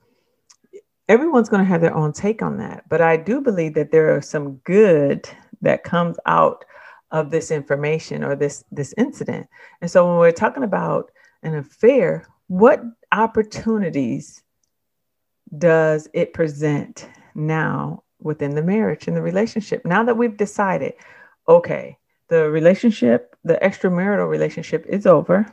everyone's 1.09 1.49
going 1.49 1.63
to 1.63 1.67
have 1.67 1.81
their 1.81 1.95
own 1.95 2.13
take 2.13 2.41
on 2.41 2.57
that. 2.57 2.87
But 2.87 3.01
I 3.01 3.17
do 3.17 3.41
believe 3.41 3.73
that 3.73 3.91
there 3.91 4.15
are 4.15 4.21
some 4.21 4.57
good 4.57 5.27
that 5.61 5.83
comes 5.83 6.17
out 6.25 6.63
of 7.11 7.31
this 7.31 7.51
information 7.51 8.23
or 8.23 8.35
this 8.35 8.63
this 8.71 8.93
incident. 8.97 9.47
And 9.81 9.89
so 9.89 10.07
when 10.07 10.19
we're 10.19 10.31
talking 10.31 10.63
about 10.63 11.11
an 11.43 11.55
affair, 11.55 12.25
what 12.47 12.81
opportunities 13.11 14.43
does 15.57 16.07
it 16.13 16.33
present 16.33 17.09
now 17.33 18.03
within 18.19 18.55
the 18.55 18.63
marriage 18.63 19.07
and 19.07 19.17
the 19.17 19.21
relationship? 19.21 19.85
Now 19.85 20.03
that 20.03 20.17
we've 20.17 20.37
decided, 20.37 20.93
okay, 21.47 21.97
the 22.27 22.49
relationship, 22.49 23.35
the 23.43 23.57
extramarital 23.61 24.29
relationship 24.29 24.85
is 24.87 25.07
over. 25.07 25.45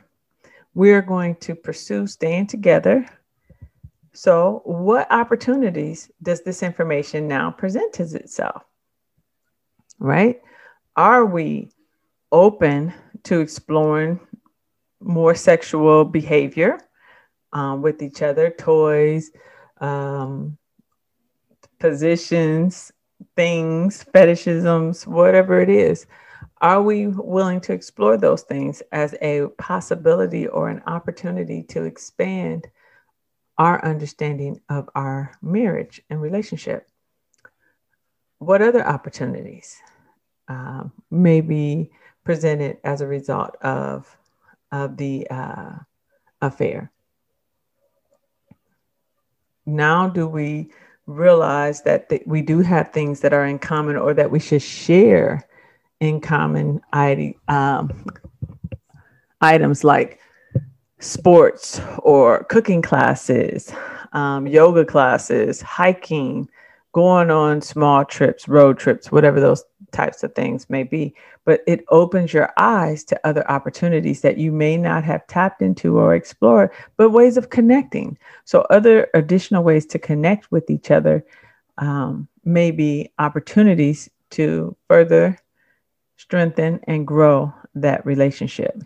We're 0.75 1.01
going 1.01 1.37
to 1.37 1.55
pursue 1.55 2.05
staying 2.05 2.47
together 2.47 3.07
so, 4.17 4.63
what 4.65 5.11
opportunities 5.11 6.09
does 6.23 6.41
this 6.41 6.63
information 6.63 7.27
now 7.27 7.51
present 7.51 7.99
as 7.99 8.15
itself? 8.15 8.63
Right? 9.99 10.41
Are 10.97 11.25
we 11.25 11.69
open 12.31 12.93
to 13.23 13.39
exploring 13.39 14.19
more 14.99 15.35
sexual 15.35 16.03
behavior 16.03 16.79
um, 17.53 17.81
with 17.81 18.01
each 18.01 18.21
other, 18.21 18.49
toys, 18.49 19.31
um, 19.79 20.57
positions, 21.79 22.91
things, 23.35 24.03
fetishisms, 24.13 25.07
whatever 25.07 25.61
it 25.61 25.69
is? 25.69 26.07
Are 26.59 26.81
we 26.81 27.07
willing 27.07 27.61
to 27.61 27.73
explore 27.73 28.17
those 28.17 28.41
things 28.41 28.81
as 28.91 29.13
a 29.21 29.47
possibility 29.59 30.47
or 30.47 30.69
an 30.69 30.81
opportunity 30.87 31.63
to 31.69 31.83
expand 31.83 32.67
our 33.57 33.83
understanding 33.83 34.59
of 34.69 34.89
our 34.95 35.31
marriage 35.41 36.01
and 36.09 36.21
relationship. 36.21 36.87
what 38.39 38.61
other 38.61 38.85
opportunities 38.85 39.77
um, 40.47 40.91
may 41.11 41.41
be 41.41 41.91
presented 42.23 42.77
as 42.83 43.01
a 43.01 43.07
result 43.07 43.55
of 43.61 44.17
of 44.71 44.97
the 44.97 45.27
uh, 45.29 45.73
affair? 46.41 46.91
Now, 49.65 50.07
do 50.07 50.27
we 50.27 50.69
realize 51.05 51.81
that 51.83 52.09
th- 52.09 52.23
we 52.25 52.41
do 52.41 52.59
have 52.59 52.91
things 52.91 53.21
that 53.21 53.33
are 53.33 53.45
in 53.45 53.59
common 53.59 53.95
or 53.95 54.13
that 54.13 54.29
we 54.29 54.39
should 54.39 54.61
share 54.61 55.47
in 55.99 56.21
common 56.21 56.81
um, 57.47 58.05
items 59.41 59.83
like 59.83 60.19
sports 60.99 61.81
or 61.99 62.43
cooking 62.45 62.81
classes, 62.81 63.71
um, 64.13 64.47
yoga 64.47 64.85
classes, 64.85 65.61
hiking, 65.61 66.47
going 66.91 67.29
on 67.29 67.61
small 67.61 68.03
trips, 68.03 68.47
road 68.47 68.77
trips, 68.77 69.11
whatever 69.11 69.39
those 69.39 69.63
types 69.91 70.23
of 70.23 70.33
things 70.35 70.69
may 70.69 70.83
be. 70.83 71.13
But 71.45 71.61
it 71.67 71.85
opens 71.89 72.33
your 72.33 72.51
eyes 72.57 73.03
to 73.05 73.19
other 73.27 73.49
opportunities 73.49 74.21
that 74.21 74.37
you 74.37 74.51
may 74.51 74.77
not 74.77 75.03
have 75.03 75.25
tapped 75.27 75.61
into 75.61 75.97
or 75.97 76.15
explored, 76.15 76.71
but 76.97 77.11
ways 77.11 77.37
of 77.37 77.49
connecting. 77.49 78.17
So, 78.45 78.61
other 78.69 79.09
additional 79.13 79.63
ways 79.63 79.85
to 79.87 79.99
connect 79.99 80.51
with 80.51 80.69
each 80.69 80.91
other 80.91 81.25
um, 81.77 82.27
may 82.43 82.71
be 82.71 83.11
opportunities 83.19 84.09
to 84.31 84.75
further 84.87 85.37
strengthen 86.17 86.79
and 86.87 87.07
grow 87.07 87.53
that 87.75 88.05
relationship. 88.05 88.81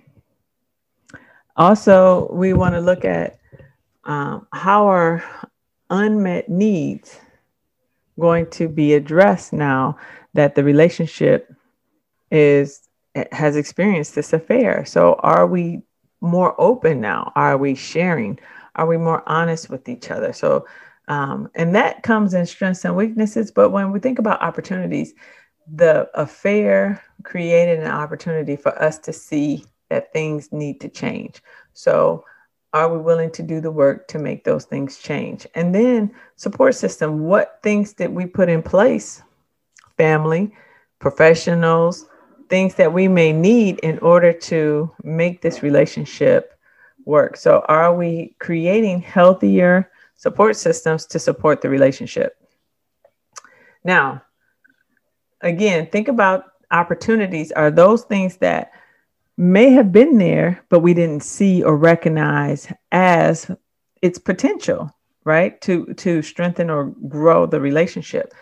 Also, 1.55 2.31
we 2.31 2.53
want 2.53 2.75
to 2.75 2.81
look 2.81 3.05
at 3.05 3.39
um, 4.03 4.47
how 4.53 4.87
our 4.87 5.23
unmet 5.89 6.49
needs 6.49 7.19
going 8.19 8.49
to 8.51 8.67
be 8.67 8.93
addressed 8.93 9.53
now 9.53 9.97
that 10.33 10.55
the 10.55 10.63
relationship 10.63 11.53
is 12.31 12.87
has 13.31 13.55
experienced 13.55 14.15
this 14.15 14.33
affair. 14.33 14.85
So, 14.85 15.15
are 15.19 15.45
we 15.45 15.81
more 16.21 16.59
open 16.59 17.01
now? 17.01 17.31
Are 17.35 17.57
we 17.57 17.75
sharing? 17.75 18.39
Are 18.75 18.85
we 18.85 18.97
more 18.97 19.23
honest 19.27 19.69
with 19.69 19.89
each 19.89 20.09
other? 20.11 20.31
So, 20.31 20.65
um, 21.07 21.49
and 21.55 21.75
that 21.75 22.03
comes 22.03 22.33
in 22.33 22.45
strengths 22.45 22.85
and 22.85 22.95
weaknesses. 22.95 23.51
But 23.51 23.71
when 23.71 23.91
we 23.91 23.99
think 23.99 24.19
about 24.19 24.41
opportunities, 24.41 25.13
the 25.73 26.09
affair 26.13 27.03
created 27.23 27.79
an 27.79 27.91
opportunity 27.91 28.55
for 28.55 28.79
us 28.81 28.97
to 28.99 29.13
see 29.13 29.65
that 29.89 30.13
things 30.13 30.51
need 30.51 30.79
to 30.81 30.89
change. 30.89 31.43
So, 31.73 32.23
are 32.73 32.89
we 32.89 33.03
willing 33.03 33.31
to 33.31 33.43
do 33.43 33.59
the 33.59 33.71
work 33.71 34.07
to 34.07 34.19
make 34.19 34.45
those 34.45 34.63
things 34.63 34.97
change? 34.97 35.45
And 35.55 35.75
then, 35.75 36.13
support 36.37 36.75
system 36.75 37.19
what 37.19 37.59
things 37.61 37.93
did 37.93 38.11
we 38.11 38.25
put 38.25 38.47
in 38.47 38.63
place? 38.63 39.21
Family, 40.01 40.51
professionals, 40.97 42.07
things 42.49 42.73
that 42.73 42.91
we 42.91 43.07
may 43.07 43.31
need 43.31 43.77
in 43.83 43.99
order 43.99 44.33
to 44.33 44.89
make 45.03 45.43
this 45.43 45.61
relationship 45.61 46.57
work. 47.05 47.37
So, 47.37 47.63
are 47.67 47.93
we 47.95 48.35
creating 48.39 49.01
healthier 49.01 49.91
support 50.15 50.55
systems 50.55 51.05
to 51.05 51.19
support 51.19 51.61
the 51.61 51.69
relationship? 51.69 52.35
Now, 53.83 54.23
again, 55.41 55.85
think 55.91 56.07
about 56.07 56.45
opportunities. 56.71 57.51
Are 57.51 57.69
those 57.69 58.01
things 58.01 58.37
that 58.37 58.71
may 59.37 59.69
have 59.69 59.91
been 59.91 60.17
there, 60.17 60.65
but 60.69 60.79
we 60.79 60.95
didn't 60.95 61.21
see 61.21 61.61
or 61.61 61.77
recognize 61.77 62.73
as 62.91 63.51
its 64.01 64.17
potential, 64.17 64.89
right? 65.25 65.61
To 65.61 65.93
to 65.93 66.23
strengthen 66.23 66.71
or 66.71 66.85
grow 67.07 67.45
the 67.45 67.61
relationship. 67.61 68.33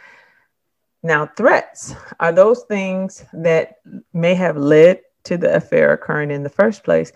Now, 1.03 1.27
threats 1.37 1.95
are 2.19 2.31
those 2.31 2.63
things 2.63 3.23
that 3.33 3.77
may 4.13 4.33
have 4.35 4.57
led 4.57 5.01
to 5.23 5.37
the 5.37 5.55
affair 5.55 5.93
occurring 5.93 6.31
in 6.31 6.43
the 6.43 6.49
first 6.49 6.83
place, 6.83 7.11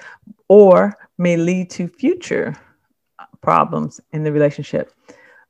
or 0.47 0.97
may 1.17 1.37
lead 1.37 1.69
to 1.71 1.87
future 1.87 2.55
problems 3.41 3.99
in 4.11 4.23
the 4.23 4.31
relationship. 4.31 4.93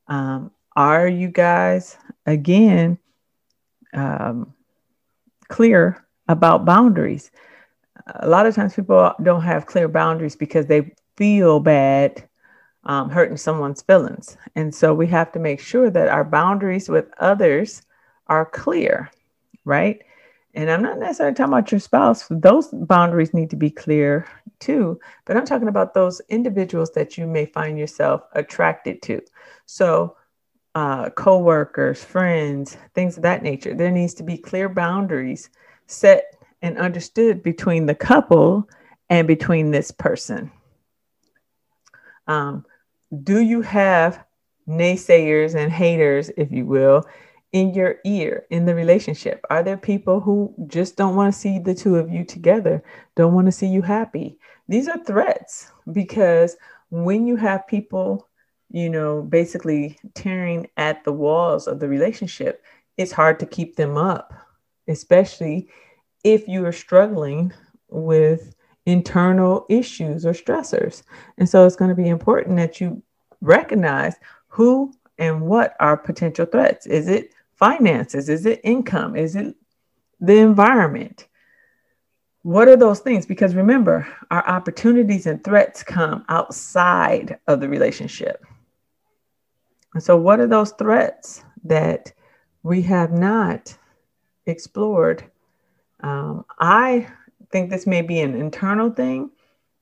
Um, 0.07 0.51
are 0.75 1.07
you 1.07 1.27
guys 1.27 1.97
again 2.25 2.97
um, 3.93 4.53
clear 5.49 6.05
about 6.27 6.65
boundaries? 6.65 7.31
a 8.07 8.27
lot 8.27 8.45
of 8.45 8.55
times 8.55 8.75
people 8.75 9.13
don't 9.21 9.41
have 9.41 9.65
clear 9.65 9.87
boundaries 9.87 10.35
because 10.35 10.65
they 10.65 10.93
feel 11.15 11.59
bad 11.59 12.27
um, 12.85 13.09
hurting 13.09 13.37
someone's 13.37 13.81
feelings. 13.81 14.37
And 14.55 14.73
so 14.73 14.93
we 14.93 15.07
have 15.07 15.31
to 15.33 15.39
make 15.39 15.59
sure 15.59 15.89
that 15.89 16.09
our 16.09 16.23
boundaries 16.23 16.89
with 16.89 17.09
others 17.19 17.81
are 18.33 18.45
clear, 18.45 19.11
right? 19.63 20.01
And 20.55 20.69
I'm 20.71 20.81
not 20.81 20.97
necessarily 20.97 21.35
talking 21.35 21.53
about 21.53 21.71
your 21.71 21.79
spouse, 21.79 22.27
those 22.29 22.69
boundaries 22.71 23.33
need 23.33 23.51
to 23.51 23.55
be 23.55 23.69
clear 23.69 24.27
too. 24.59 24.99
But 25.25 25.37
I'm 25.37 25.45
talking 25.45 25.67
about 25.67 25.93
those 25.93 26.19
individuals 26.29 26.91
that 26.91 27.15
you 27.17 27.27
may 27.27 27.45
find 27.45 27.77
yourself 27.77 28.21
attracted 28.33 29.03
to. 29.03 29.21
So, 29.67 30.17
uh, 30.73 31.11
co 31.11 31.37
workers, 31.37 32.03
friends, 32.03 32.77
things 32.95 33.17
of 33.17 33.23
that 33.23 33.43
nature. 33.43 33.75
There 33.75 33.91
needs 33.91 34.15
to 34.15 34.23
be 34.23 34.37
clear 34.37 34.67
boundaries 34.67 35.49
set 35.85 36.35
and 36.63 36.79
understood 36.79 37.43
between 37.43 37.85
the 37.85 37.93
couple 37.95 38.67
and 39.11 39.27
between 39.27 39.69
this 39.69 39.91
person. 39.91 40.51
Um, 42.27 42.65
do 43.23 43.41
you 43.41 43.61
have 43.61 44.25
naysayers 44.67 45.53
and 45.53 45.71
haters, 45.71 46.31
if 46.35 46.51
you 46.51 46.65
will, 46.65 47.05
in 47.53 47.73
your 47.73 47.97
ear 48.03 48.45
in 48.49 48.65
the 48.65 48.75
relationship? 48.75 49.45
Are 49.49 49.63
there 49.63 49.77
people 49.77 50.19
who 50.19 50.53
just 50.67 50.97
don't 50.97 51.15
want 51.15 51.33
to 51.33 51.39
see 51.39 51.59
the 51.59 51.73
two 51.73 51.95
of 51.95 52.11
you 52.11 52.25
together, 52.25 52.83
don't 53.15 53.33
want 53.33 53.45
to 53.45 53.51
see 53.51 53.67
you 53.67 53.81
happy? 53.81 54.37
These 54.67 54.87
are 54.87 55.03
threats 55.03 55.71
because 55.91 56.57
when 56.89 57.25
you 57.25 57.35
have 57.37 57.67
people, 57.67 58.27
you 58.69 58.89
know, 58.89 59.21
basically 59.21 59.97
tearing 60.15 60.67
at 60.77 61.03
the 61.03 61.13
walls 61.13 61.67
of 61.67 61.79
the 61.79 61.87
relationship, 61.87 62.63
it's 62.97 63.11
hard 63.11 63.39
to 63.39 63.45
keep 63.45 63.75
them 63.75 63.97
up, 63.97 64.33
especially 64.87 65.69
if 66.23 66.47
you 66.47 66.65
are 66.65 66.71
struggling 66.71 67.53
with 67.89 68.55
internal 68.85 69.65
issues 69.69 70.25
or 70.25 70.33
stressors. 70.33 71.03
And 71.37 71.47
so 71.47 71.65
it's 71.65 71.75
going 71.75 71.89
to 71.89 71.95
be 71.95 72.09
important 72.09 72.57
that 72.57 72.81
you 72.81 73.01
recognize 73.41 74.15
who 74.47 74.93
and 75.19 75.41
what 75.41 75.75
are 75.79 75.97
potential 75.97 76.45
threats. 76.45 76.87
Is 76.87 77.07
it 77.07 77.33
finances? 77.57 78.29
Is 78.29 78.45
it 78.45 78.61
income? 78.63 79.15
Is 79.15 79.35
it 79.35 79.55
the 80.19 80.37
environment? 80.37 81.27
What 82.41 82.67
are 82.67 82.75
those 82.75 82.99
things? 82.99 83.25
Because 83.25 83.55
remember, 83.55 84.07
our 84.29 84.45
opportunities 84.47 85.25
and 85.27 85.43
threats 85.43 85.81
come 85.81 86.25
outside 86.27 87.39
of 87.47 87.61
the 87.61 87.69
relationship. 87.69 88.45
And 89.93 90.03
so, 90.03 90.17
what 90.17 90.39
are 90.39 90.47
those 90.47 90.71
threats 90.71 91.43
that 91.63 92.11
we 92.63 92.81
have 92.81 93.11
not 93.11 93.77
explored 94.45 95.23
um, 96.03 96.45
I 96.59 97.07
think 97.51 97.69
this 97.69 97.87
may 97.87 98.01
be 98.01 98.19
an 98.19 98.35
internal 98.35 98.91
thing 98.91 99.31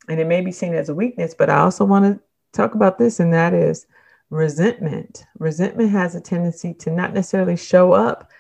and 0.07 0.19
it 0.19 0.27
may 0.27 0.41
be 0.41 0.51
seen 0.51 0.73
as 0.75 0.89
a 0.89 0.95
weakness, 0.95 1.33
but 1.33 1.49
I 1.49 1.57
also 1.57 1.83
want 1.83 2.05
to 2.05 2.23
talk 2.53 2.75
about 2.75 2.97
this, 2.97 3.19
and 3.19 3.33
that 3.33 3.53
is 3.53 3.87
resentment. 4.31 5.25
Resentment 5.37 5.91
has 5.91 6.15
a 6.15 6.21
tendency 6.21 6.73
to 6.75 6.89
not 6.89 7.13
necessarily 7.13 7.57
show 7.57 7.91
up 7.91 8.31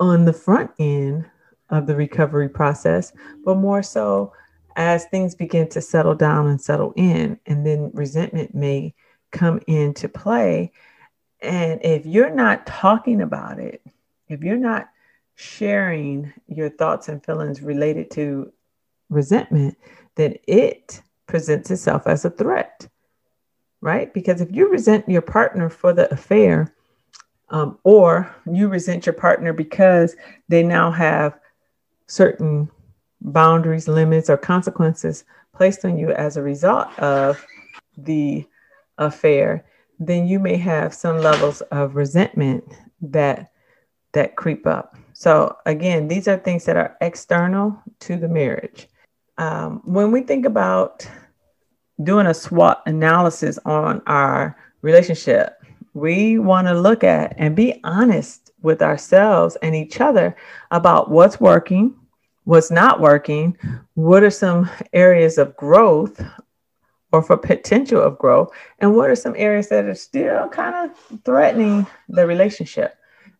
on 0.00 0.24
the 0.24 0.32
front 0.32 0.70
end 0.78 1.26
of 1.68 1.86
the 1.86 1.94
recovery 1.94 2.48
process, 2.48 3.12
but 3.44 3.56
more 3.56 3.82
so 3.82 4.32
as 4.76 5.04
things 5.06 5.34
begin 5.34 5.68
to 5.68 5.80
settle 5.82 6.14
down 6.14 6.46
and 6.46 6.60
settle 6.60 6.94
in, 6.96 7.38
and 7.44 7.66
then 7.66 7.90
resentment 7.92 8.54
may 8.54 8.94
come 9.30 9.60
into 9.66 10.08
play. 10.08 10.72
And 11.40 11.84
if 11.84 12.06
you're 12.06 12.34
not 12.34 12.66
talking 12.66 13.20
about 13.20 13.58
it, 13.58 13.82
if 14.28 14.42
you're 14.42 14.56
not 14.56 14.88
sharing 15.34 16.32
your 16.46 16.70
thoughts 16.70 17.08
and 17.08 17.22
feelings 17.24 17.60
related 17.62 18.10
to 18.12 18.52
resentment, 19.10 19.76
then 20.14 20.36
it 20.46 21.02
presents 21.26 21.70
itself 21.70 22.06
as 22.06 22.24
a 22.24 22.30
threat, 22.30 22.86
right? 23.82 24.14
Because 24.14 24.40
if 24.40 24.50
you 24.50 24.70
resent 24.70 25.06
your 25.08 25.20
partner 25.20 25.68
for 25.68 25.92
the 25.92 26.10
affair, 26.10 26.72
um, 27.50 27.78
or 27.84 28.34
you 28.50 28.68
resent 28.68 29.04
your 29.04 29.12
partner 29.12 29.52
because 29.52 30.16
they 30.48 30.62
now 30.62 30.90
have 30.90 31.38
certain 32.06 32.70
boundaries, 33.20 33.88
limits, 33.88 34.30
or 34.30 34.38
consequences 34.38 35.24
placed 35.54 35.84
on 35.84 35.98
you 35.98 36.12
as 36.12 36.36
a 36.36 36.42
result 36.42 36.98
of 36.98 37.44
the 37.98 38.46
affair, 38.96 39.66
then 39.98 40.26
you 40.26 40.38
may 40.38 40.56
have 40.56 40.94
some 40.94 41.18
levels 41.18 41.60
of 41.72 41.94
resentment 41.94 42.64
that 43.02 43.50
that 44.12 44.36
creep 44.36 44.66
up. 44.66 44.96
So, 45.14 45.56
again, 45.66 46.08
these 46.08 46.28
are 46.28 46.36
things 46.36 46.64
that 46.66 46.76
are 46.76 46.96
external 47.00 47.82
to 48.00 48.16
the 48.16 48.28
marriage. 48.28 48.88
Um, 49.38 49.80
when 49.84 50.12
we 50.12 50.20
think 50.22 50.44
about 50.44 51.08
doing 52.02 52.26
a 52.26 52.34
SWOT 52.34 52.82
analysis 52.86 53.58
on 53.64 54.02
our 54.06 54.56
relationship, 54.82 55.62
we 55.94 56.38
want 56.38 56.66
to 56.66 56.74
look 56.74 57.04
at 57.04 57.34
and 57.36 57.54
be 57.54 57.80
honest 57.84 58.52
with 58.62 58.82
ourselves 58.82 59.56
and 59.62 59.74
each 59.74 60.00
other 60.00 60.36
about 60.70 61.10
what's 61.10 61.40
working, 61.40 61.94
what's 62.44 62.70
not 62.70 63.00
working, 63.00 63.56
what 63.94 64.22
are 64.22 64.30
some 64.30 64.70
areas 64.92 65.38
of 65.38 65.56
growth 65.56 66.24
or 67.12 67.22
for 67.22 67.36
potential 67.36 68.00
of 68.00 68.18
growth, 68.18 68.50
and 68.78 68.96
what 68.96 69.10
are 69.10 69.16
some 69.16 69.34
areas 69.36 69.68
that 69.68 69.84
are 69.84 69.94
still 69.94 70.48
kind 70.48 70.90
of 70.90 71.20
threatening 71.24 71.86
the 72.08 72.26
relationship. 72.26 72.96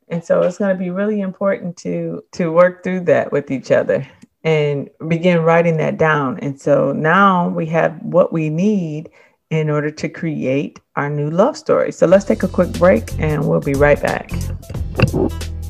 And 0.09 0.23
so 0.23 0.43
it's 0.43 0.59
going 0.59 0.77
to 0.77 0.79
be 0.79 0.91
really 0.91 1.23
important 1.23 1.75
to 1.79 2.23
to 2.33 2.53
work 2.53 2.85
through 2.85 3.01
that 3.05 3.33
with 3.33 3.51
each 3.51 3.71
other 3.71 4.07
and 4.45 4.89
begin 5.09 5.43
writing 5.43 5.79
that 5.79 5.99
down. 5.99 6.39
And 6.41 6.61
so 6.61 6.93
now 6.93 7.49
we 7.49 7.67
have 7.67 8.01
what 8.03 8.33
we 8.33 8.51
need 8.51 9.11
in 9.51 9.71
order 9.71 9.91
to 9.91 10.09
create 10.09 10.79
our 10.97 11.11
new 11.11 11.31
love 11.31 11.57
story. 11.57 11.93
So 11.93 12.07
let's 12.07 12.25
take 12.25 12.43
a 12.43 12.49
quick 12.49 12.73
break 12.73 13.17
and 13.19 13.49
we'll 13.49 13.61
be 13.61 13.75
right 13.75 14.01
back. 14.01 14.33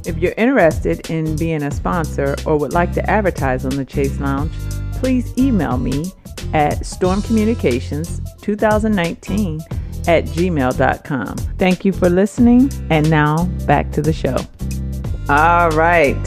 If 0.04 0.18
you're 0.18 0.34
interested 0.36 1.08
in 1.10 1.36
being 1.36 1.62
a 1.62 1.70
sponsor 1.70 2.34
or 2.46 2.58
would 2.58 2.72
like 2.72 2.92
to 2.92 3.10
advertise 3.10 3.64
on 3.64 3.76
the 3.76 3.88
Chaise 3.88 4.18
Lounge, 4.20 4.52
please 4.94 5.32
email 5.36 5.78
me 5.78 6.12
at 6.54 6.80
stormcommunications2019 6.80 9.60
at 10.08 10.24
gmail.com. 10.24 11.36
Thank 11.58 11.84
you 11.84 11.92
for 11.92 12.08
listening. 12.08 12.72
And 12.90 13.08
now 13.10 13.44
back 13.66 13.92
to 13.92 14.02
the 14.02 14.12
show. 14.12 14.36
All 15.28 15.70
right. 15.70 16.18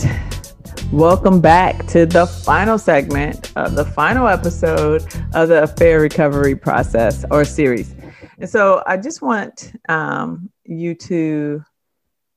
Welcome 0.96 1.42
back 1.42 1.88
to 1.88 2.06
the 2.06 2.26
final 2.26 2.78
segment 2.78 3.52
of 3.58 3.76
the 3.76 3.84
final 3.84 4.30
episode 4.30 5.04
of 5.34 5.50
the 5.50 5.64
Affair 5.64 6.00
Recovery 6.00 6.56
Process 6.56 7.26
or 7.32 7.44
series. 7.44 7.94
And 8.40 8.50
so 8.50 8.82
I 8.88 8.96
just 8.96 9.22
want 9.22 9.74
um, 9.90 10.50
you 10.64 10.96
to 10.96 11.66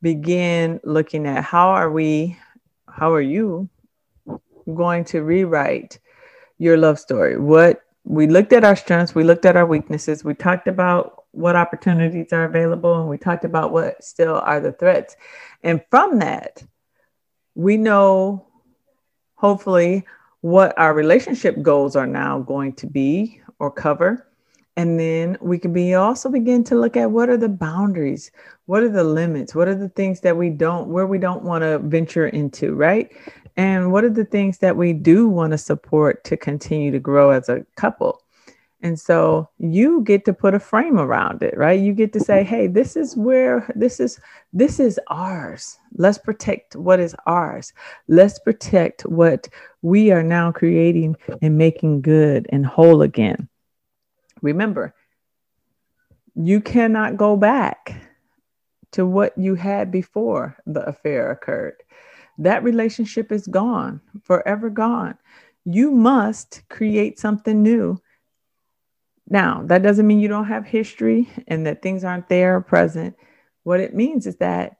begin 0.03 0.81
looking 0.83 1.25
at 1.29 1.45
how 1.45 1.69
are 1.69 1.89
we, 1.89 2.37
how 2.89 3.13
are 3.13 3.21
you 3.21 3.71
going 4.75 5.05
to 5.05 5.23
rewrite 5.23 6.01
your 6.59 6.77
love 6.77 6.99
story? 6.99 7.39
What 7.39 7.83
we 8.03 8.27
looked 8.27 8.53
at 8.53 8.65
our 8.65 8.75
strengths, 8.75 9.15
we 9.15 9.23
looked 9.23 9.45
at 9.45 9.57
our 9.57 9.67
weaknesses, 9.67 10.25
we 10.25 10.35
talked 10.35 10.67
about 10.67 11.27
what 11.31 11.55
opportunities 11.55 12.33
are 12.33 12.43
available, 12.43 12.99
and 12.99 13.09
we 13.09 13.19
talked 13.19 13.45
about 13.45 13.71
what 13.71 14.03
still 14.03 14.35
are 14.35 14.59
the 14.59 14.73
threats. 14.73 15.15
And 15.63 15.81
from 15.91 16.19
that, 16.19 16.65
we 17.55 17.77
know 17.77 18.48
hopefully 19.39 20.05
what 20.43 20.79
our 20.79 20.95
relationship 20.95 21.63
goals 21.63 21.97
are 21.97 22.07
now 22.07 22.41
going 22.41 22.73
to 22.75 22.87
be 22.87 23.41
or 23.59 23.71
cover. 23.71 24.27
And 24.77 24.99
then 25.01 25.37
we 25.41 25.59
can 25.59 25.73
be 25.73 25.95
also 25.95 26.29
begin 26.29 26.63
to 26.65 26.77
look 26.77 26.97
at 26.97 27.11
what 27.11 27.29
are 27.29 27.37
the 27.37 27.49
boundaries, 27.49 28.31
what 28.67 28.83
are 28.83 28.89
the 28.89 29.03
limits, 29.03 29.55
what 29.55 29.67
are 29.67 29.75
the 29.75 29.89
things 29.89 30.21
that 30.21 30.37
we 30.37 30.51
don't, 30.51 30.89
where 30.89 31.07
we 31.07 31.19
don't 31.19 31.43
want 31.43 31.63
to 31.63 31.79
venture 31.81 32.29
into, 32.29 32.75
right? 32.75 33.11
And 33.57 33.91
what 33.91 34.05
are 34.05 34.11
the 34.11 34.25
things 34.25 34.59
that 34.59 34.77
we 34.77 34.93
do 34.93 35.29
want 35.29 35.51
to 35.51 35.59
support 35.59 36.23
to 36.25 36.37
continue 36.37 36.93
to 36.93 37.01
grow 37.01 37.31
as 37.31 37.49
a 37.49 37.67
couple? 37.75 38.23
And 38.81 38.99
so 38.99 39.49
you 39.59 40.03
get 40.03 40.25
to 40.27 40.33
put 40.33 40.55
a 40.55 40.61
frame 40.61 40.99
around 41.01 41.43
it, 41.43 41.57
right? 41.57 41.81
You 41.81 41.93
get 41.93 42.13
to 42.13 42.21
say, 42.21 42.45
hey, 42.45 42.69
this 42.69 42.95
is 42.95 43.17
where 43.17 43.69
this 43.75 43.99
is 43.99 44.21
this 44.53 44.79
is 44.79 45.01
ours. 45.09 45.79
Let's 45.97 46.19
protect 46.19 46.77
what 46.77 47.01
is 47.01 47.15
ours. 47.27 47.73
Let's 48.07 48.39
protect 48.39 49.03
what 49.03 49.49
we 49.83 50.13
are 50.13 50.23
now 50.23 50.53
creating 50.53 51.17
and 51.43 51.59
making 51.59 52.03
good 52.03 52.47
and 52.51 52.65
whole 52.65 53.03
again. 53.03 53.49
Remember, 54.43 54.95
you 56.37 56.61
cannot 56.61 57.17
go 57.17 57.37
back 57.37 58.01
to 58.93 59.05
what 59.05 59.37
you 59.37 59.57
had 59.57 59.91
before 59.91 60.57
the 60.67 60.87
affair 60.87 61.33
occurred. 61.33 61.83
That 62.39 62.63
relationship 62.63 63.33
is 63.33 63.49
gone, 63.49 64.01
forever 64.23 64.71
gone. 64.71 65.19
You 65.65 65.91
must 65.91 66.63
create 66.69 67.19
something 67.19 67.61
new 67.61 68.01
now, 69.31 69.63
that 69.67 69.83
doesn't 69.83 70.07
mean 70.07 70.21
you 70.21 70.29
don't 70.29 70.47
have 70.47 70.65
history 70.65 71.29
and 71.49 71.67
that 71.67 71.83
things 71.83 72.05
aren't 72.05 72.29
there 72.29 72.57
or 72.57 72.61
present. 72.61 73.15
What 73.65 73.81
it 73.81 73.95
means 73.95 74.27
is 74.27 74.37
that 74.37 74.77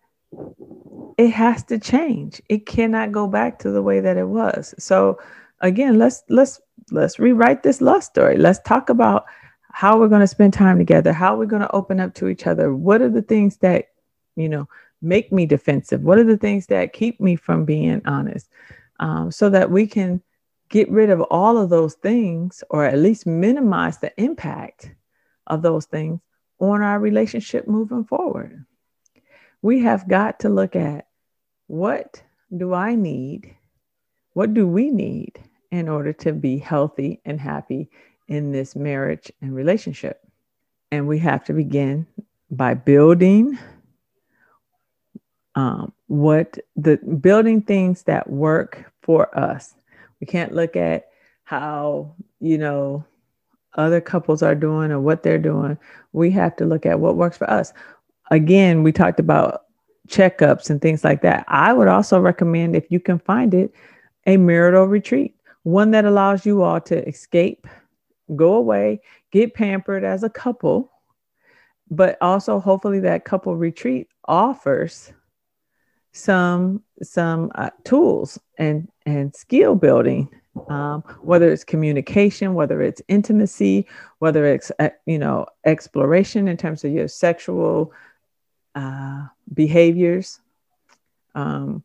it 1.19 1.31
has 1.31 1.65
to 1.65 1.79
change. 1.79 2.41
It 2.49 2.67
cannot 2.67 3.13
go 3.13 3.27
back 3.27 3.59
to 3.61 3.71
the 3.71 3.83
way 3.83 4.01
that 4.01 4.17
it 4.17 4.29
was. 4.29 4.75
So 4.79 5.19
again, 5.61 5.99
let's 5.99 6.23
let's 6.29 6.61
let's 6.91 7.19
rewrite 7.19 7.63
this 7.63 7.81
love 7.81 8.05
story. 8.05 8.37
Let's 8.39 8.61
talk 8.61 8.89
about 8.89 9.27
how 9.73 9.99
we're 9.99 10.09
going 10.09 10.23
to 10.23 10.27
spend 10.27 10.55
time 10.55 10.79
together, 10.79 11.13
how 11.13 11.37
we're 11.37 11.47
going 11.47 11.63
to 11.63 11.73
open 11.73 12.01
up 12.01 12.15
to 12.15 12.29
each 12.29 12.47
other. 12.47 12.75
What 12.75 13.03
are 13.03 13.11
the 13.11 13.23
things 13.23 13.59
that, 13.59 13.89
you 14.37 14.49
know, 14.49 14.67
make 15.03 15.31
me 15.31 15.45
defensive? 15.45 16.03
What 16.03 16.19
are 16.19 16.25
the 16.25 16.39
things 16.39 16.67
that 16.67 16.93
keep 16.93 17.21
me 17.21 17.37
from 17.37 17.65
being 17.65 18.01
honest? 18.07 18.49
Um, 19.01 19.31
so 19.31 19.51
that 19.51 19.71
we 19.71 19.87
can 19.87 20.23
get 20.69 20.91
rid 20.91 21.11
of 21.11 21.21
all 21.23 21.57
of 21.57 21.71
those 21.71 21.95
things 21.95 22.63
or 22.71 22.85
at 22.85 22.99
least 22.99 23.27
minimize 23.27 23.99
the 23.99 24.13
impact 24.21 24.91
of 25.47 25.63
those 25.63 25.87
things 25.87 26.21
on 26.59 26.83
our 26.83 26.99
relationship 26.99 27.67
moving 27.67 28.05
forward. 28.05 28.65
We 29.63 29.81
have 29.81 30.09
got 30.09 30.41
to 30.41 30.49
look 30.49 30.77
at 30.77 31.07
what 31.67 32.23
do 32.55 32.75
I 32.75 32.95
need? 32.95 33.57
What 34.33 34.55
do 34.55 34.67
we 34.67 34.91
need 34.91 35.39
in 35.71 35.89
order 35.89 36.13
to 36.15 36.33
be 36.33 36.59
healthy 36.59 37.21
and 37.25 37.41
happy 37.41 37.91
in 38.29 38.53
this 38.53 38.77
marriage 38.77 39.33
and 39.41 39.55
relationship? 39.55 40.21
And 40.91 41.07
we 41.07 41.19
have 41.19 41.45
to 41.45 41.53
begin 41.53 42.07
by 42.51 42.75
building 42.75 43.59
um, 45.55 45.93
what 46.07 46.59
the 46.77 46.97
building 46.97 47.63
things 47.63 48.05
that 48.05 48.31
work 48.31 48.93
for 49.03 49.37
us 49.37 49.75
we 50.21 50.27
can't 50.27 50.55
look 50.55 50.77
at 50.77 51.09
how, 51.45 52.15
you 52.41 52.59
know, 52.59 53.05
other 53.75 54.01
couples 54.01 54.43
are 54.43 54.55
doing 54.55 54.91
or 54.91 55.01
what 55.01 55.23
they're 55.23 55.39
doing. 55.39 55.79
We 56.13 56.31
have 56.33 56.57
to 56.57 56.65
look 56.65 56.85
at 56.87 57.01
what 57.01 57.17
works 57.17 57.37
for 57.37 57.49
us. 57.49 57.73
Again, 58.31 58.83
we 58.83 58.93
talked 58.93 59.21
about 59.21 59.65
checkups 60.09 60.71
and 60.71 60.81
things 60.81 61.05
like 61.05 61.23
that. 61.23 61.45
I 61.49 61.73
would 61.73 61.89
also 61.89 62.19
recommend, 62.19 62.75
if 62.75 62.91
you 62.91 63.01
can 63.01 63.19
find 63.19 63.55
it, 63.55 63.73
a 64.27 64.37
marital 64.37 64.87
retreat, 64.87 65.35
one 65.63 65.91
that 65.93 66.05
allows 66.05 66.45
you 66.45 66.63
all 66.63 66.81
to 66.83 67.07
escape, 67.07 67.67
go 68.37 68.55
away, 68.55 69.01
get 69.33 69.55
pampered 69.55 70.05
as 70.05 70.23
a 70.23 70.31
couple, 70.31 70.91
but 71.91 72.19
also 72.21 72.59
hopefully 72.59 73.01
that 73.01 73.25
couple 73.25 73.57
retreat 73.57 74.09
offers 74.27 75.13
some 76.19 76.83
some 77.03 77.51
uh, 77.55 77.71
tools 77.85 78.39
and 78.59 78.89
and 79.07 79.35
skill 79.35 79.75
building 79.75 80.29
um, 80.69 81.03
whether 81.23 81.51
it's 81.51 81.65
communication 81.65 82.55
whether 82.55 82.83
it's 82.83 83.01
intimacy 83.09 83.87
whether 84.19 84.45
it's 84.45 84.73
uh, 84.79 84.89
you 85.07 85.19
know 85.19 85.47
exploration 85.65 86.49
in 86.49 86.57
terms 86.57 86.85
of 86.85 86.93
your 86.93 87.09
sexual 87.09 87.93
uh, 88.75 89.27
behaviors. 89.55 90.41
Um, 91.35 91.85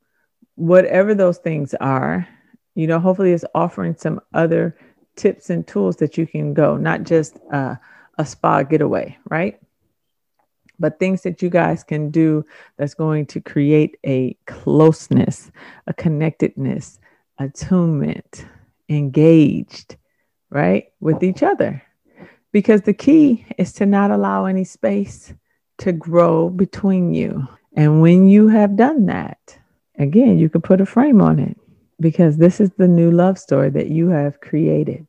whatever 0.56 1.14
those 1.16 1.38
things 1.38 1.74
are 1.76 2.28
you 2.76 2.88
know 2.88 3.00
hopefully 3.00 3.32
it's 3.32 3.46
offering 3.56 3.96
some 3.96 4.20
other 4.34 4.76
tips 5.16 5.50
and 5.50 5.68
tools 5.68 5.96
that 5.98 6.18
you 6.18 6.26
can 6.26 6.54
go 6.54 6.78
not 6.78 7.04
just 7.04 7.38
uh, 7.52 7.76
a 8.18 8.26
spa 8.26 8.64
getaway 8.64 9.18
right 9.30 9.60
but 10.80 11.00
things 11.00 11.22
that 11.24 11.42
you 11.42 11.50
guys 11.50 11.84
can 11.84 12.10
do 12.10 12.46
that's 12.78 12.94
going 12.94 13.26
to 13.28 13.42
create 13.42 13.98
a 14.06 14.36
closeness, 14.46 15.52
a 15.88 15.94
connectedness, 15.94 17.00
attunement, 17.40 18.46
engaged, 18.90 19.98
right, 20.50 20.86
with 21.00 21.24
each 21.24 21.44
other. 21.44 21.82
Because 22.52 22.82
the 22.82 22.94
key 22.94 23.46
is 23.58 23.74
to 23.74 23.86
not 23.86 24.12
allow 24.12 24.46
any 24.46 24.64
space 24.64 25.34
to 25.80 25.92
grow 25.92 26.50
between 26.50 27.14
you. 27.14 27.48
And 27.76 28.02
when 28.02 28.28
you 28.28 28.48
have 28.50 28.76
done 28.76 29.08
that, 29.08 29.58
again, 29.98 30.38
you 30.38 30.50
can 30.50 30.62
put 30.62 30.82
a 30.82 30.86
frame 30.86 31.22
on 31.22 31.40
it 31.40 31.58
because 32.00 32.38
this 32.38 32.60
is 32.60 32.72
the 32.78 32.88
new 32.88 33.10
love 33.10 33.40
story 33.40 33.70
that 33.72 33.88
you 33.88 34.10
have 34.10 34.40
created. 34.42 35.08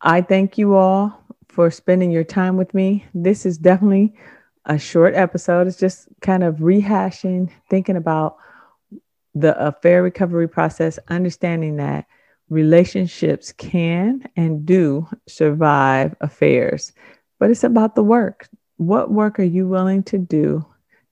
I 0.00 0.20
thank 0.20 0.58
you 0.58 0.74
all 0.74 1.24
for 1.48 1.70
spending 1.70 2.10
your 2.10 2.24
time 2.24 2.56
with 2.56 2.72
me. 2.74 3.06
This 3.14 3.46
is 3.46 3.58
definitely 3.58 4.14
a 4.66 4.78
short 4.78 5.14
episode. 5.14 5.66
It's 5.66 5.78
just 5.78 6.08
kind 6.20 6.42
of 6.42 6.56
rehashing, 6.56 7.50
thinking 7.70 7.96
about 7.96 8.36
the 9.34 9.58
affair 9.64 10.02
recovery 10.02 10.48
process, 10.48 10.98
understanding 11.08 11.76
that 11.76 12.06
relationships 12.48 13.52
can 13.52 14.24
and 14.36 14.64
do 14.64 15.08
survive 15.26 16.14
affairs, 16.20 16.92
but 17.38 17.50
it's 17.50 17.64
about 17.64 17.94
the 17.94 18.04
work. 18.04 18.48
What 18.76 19.10
work 19.10 19.38
are 19.38 19.44
you 19.44 19.66
willing 19.66 20.02
to 20.04 20.18
do 20.18 20.64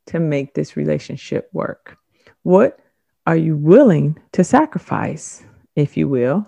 to 0.06 0.20
make 0.20 0.54
this 0.54 0.76
relationship 0.76 1.48
work? 1.52 1.96
What 2.42 2.78
are 3.26 3.36
you 3.36 3.56
willing 3.56 4.18
to 4.32 4.44
sacrifice, 4.44 5.44
if 5.76 5.96
you 5.96 6.08
will, 6.08 6.46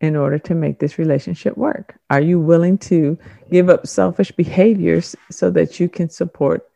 in 0.00 0.14
order 0.16 0.38
to 0.38 0.54
make 0.54 0.78
this 0.78 0.98
relationship 0.98 1.56
work? 1.56 1.98
Are 2.10 2.20
you 2.20 2.38
willing 2.38 2.78
to 2.78 3.18
give 3.50 3.68
up 3.68 3.86
selfish 3.86 4.30
behaviors 4.32 5.16
so 5.30 5.50
that 5.50 5.80
you 5.80 5.88
can 5.88 6.08
support 6.08 6.68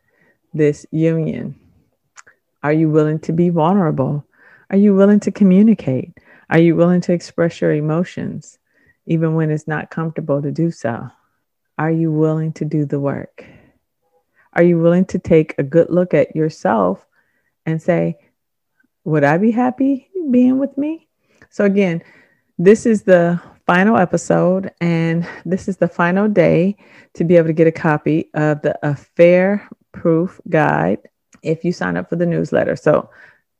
this 0.53 0.85
union? 0.91 1.59
Are 2.63 2.73
you 2.73 2.91
willing 2.91 3.19
to 3.21 3.33
be 3.33 3.49
vulnerable? 3.49 4.25
Are 4.71 4.77
you 4.77 4.95
willing 4.95 5.21
to 5.21 5.31
communicate? 5.31 6.19
Are 6.51 6.59
you 6.59 6.77
willing 6.77 7.01
to 7.03 7.13
express 7.13 7.61
your 7.61 7.73
emotions, 7.73 8.59
even 9.07 9.35
when 9.35 9.51
it's 9.51 9.69
not 9.69 9.91
comfortable 9.91 10.43
to 10.43 10.51
do 10.51 10.71
so? 10.71 11.09
Are 11.79 11.91
you 11.91 12.13
willing 12.13 12.53
to 12.55 12.65
do 12.65 12.85
the 12.85 13.01
work? 13.01 13.45
Are 14.53 14.63
you 14.63 14.79
willing 14.79 15.07
to 15.07 15.19
take 15.19 15.55
a 15.59 15.63
good 15.63 15.89
look 15.91 16.13
at 16.13 16.37
yourself 16.37 17.07
and 17.65 17.81
say, 17.81 18.19
Would 19.05 19.25
I 19.25 19.39
be 19.39 19.51
happy 19.51 20.09
being 20.31 20.59
with 20.59 20.77
me? 20.77 21.09
So, 21.51 21.65
again, 21.65 22.03
this 22.65 22.87
is 22.87 23.03
the 23.03 23.41
final 23.67 23.97
episode, 23.97 24.71
and 24.81 25.27
this 25.45 25.69
is 25.69 25.77
the 25.79 25.89
final 25.89 26.29
day 26.29 26.77
to 27.15 27.25
be 27.25 27.37
able 27.37 27.49
to 27.49 27.53
get 27.53 27.67
a 27.67 27.73
copy 27.73 28.31
of 28.35 28.63
the 28.63 28.79
Affair 28.87 29.69
Proof 29.93 30.41
Guide 30.49 30.99
if 31.43 31.65
you 31.65 31.73
sign 31.73 31.97
up 31.97 32.09
for 32.09 32.17
the 32.17 32.27
newsletter. 32.27 32.77
So, 32.77 33.11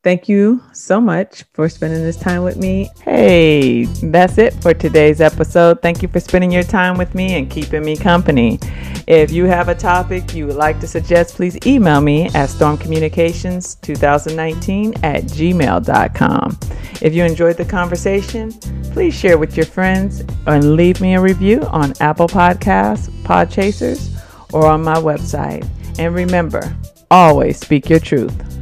Thank 0.03 0.29
you 0.29 0.61
so 0.73 1.01
much 1.01 1.45
for 1.53 1.69
spending 1.69 2.03
this 2.03 2.17
time 2.17 2.43
with 2.43 2.57
me. 2.57 2.91
Hey, 3.05 3.85
that's 3.85 4.37
it 4.37 4.53
for 4.55 4.75
today's 4.75 5.21
episode. 5.21 5.81
Thank 5.81 6.03
you 6.03 6.09
for 6.09 6.19
spending 6.19 6.51
your 6.51 6.65
time 6.65 6.99
with 6.99 7.15
me 7.15 7.37
and 7.37 7.49
keeping 7.49 7.85
me 7.85 7.97
company. 7.97 8.59
If 9.07 9.31
you 9.31 9.45
have 9.45 9.69
a 9.69 9.77
topic 9.77 10.35
you 10.35 10.49
would 10.49 10.57
like 10.57 10.81
to 10.81 10.89
suggest, 10.89 11.37
please 11.37 11.57
email 11.65 12.01
me 12.01 12.25
at 12.27 12.49
stormcommunications2019 12.49 15.05
at 15.05 15.23
gmail.com. 15.23 16.59
If 17.01 17.15
you 17.15 17.25
enjoyed 17.25 17.57
the 17.57 17.65
conversation, 17.65 18.51
please 18.93 19.15
share 19.15 19.39
with 19.39 19.57
your 19.57 19.67
friends 19.67 20.25
and 20.49 20.75
leave 20.75 21.01
me 21.01 21.15
a 21.15 21.21
review 21.21 21.63
on 21.67 21.93
Apple 22.01 22.27
Podcasts, 22.27 23.09
Podchasers, 23.23 24.21
or 24.53 24.67
on 24.67 24.83
my 24.83 24.97
website. 24.97 25.65
And 26.01 26.13
remember, 26.13 26.77
always 27.09 27.61
speak 27.61 27.89
your 27.89 28.01
truth. 28.01 28.62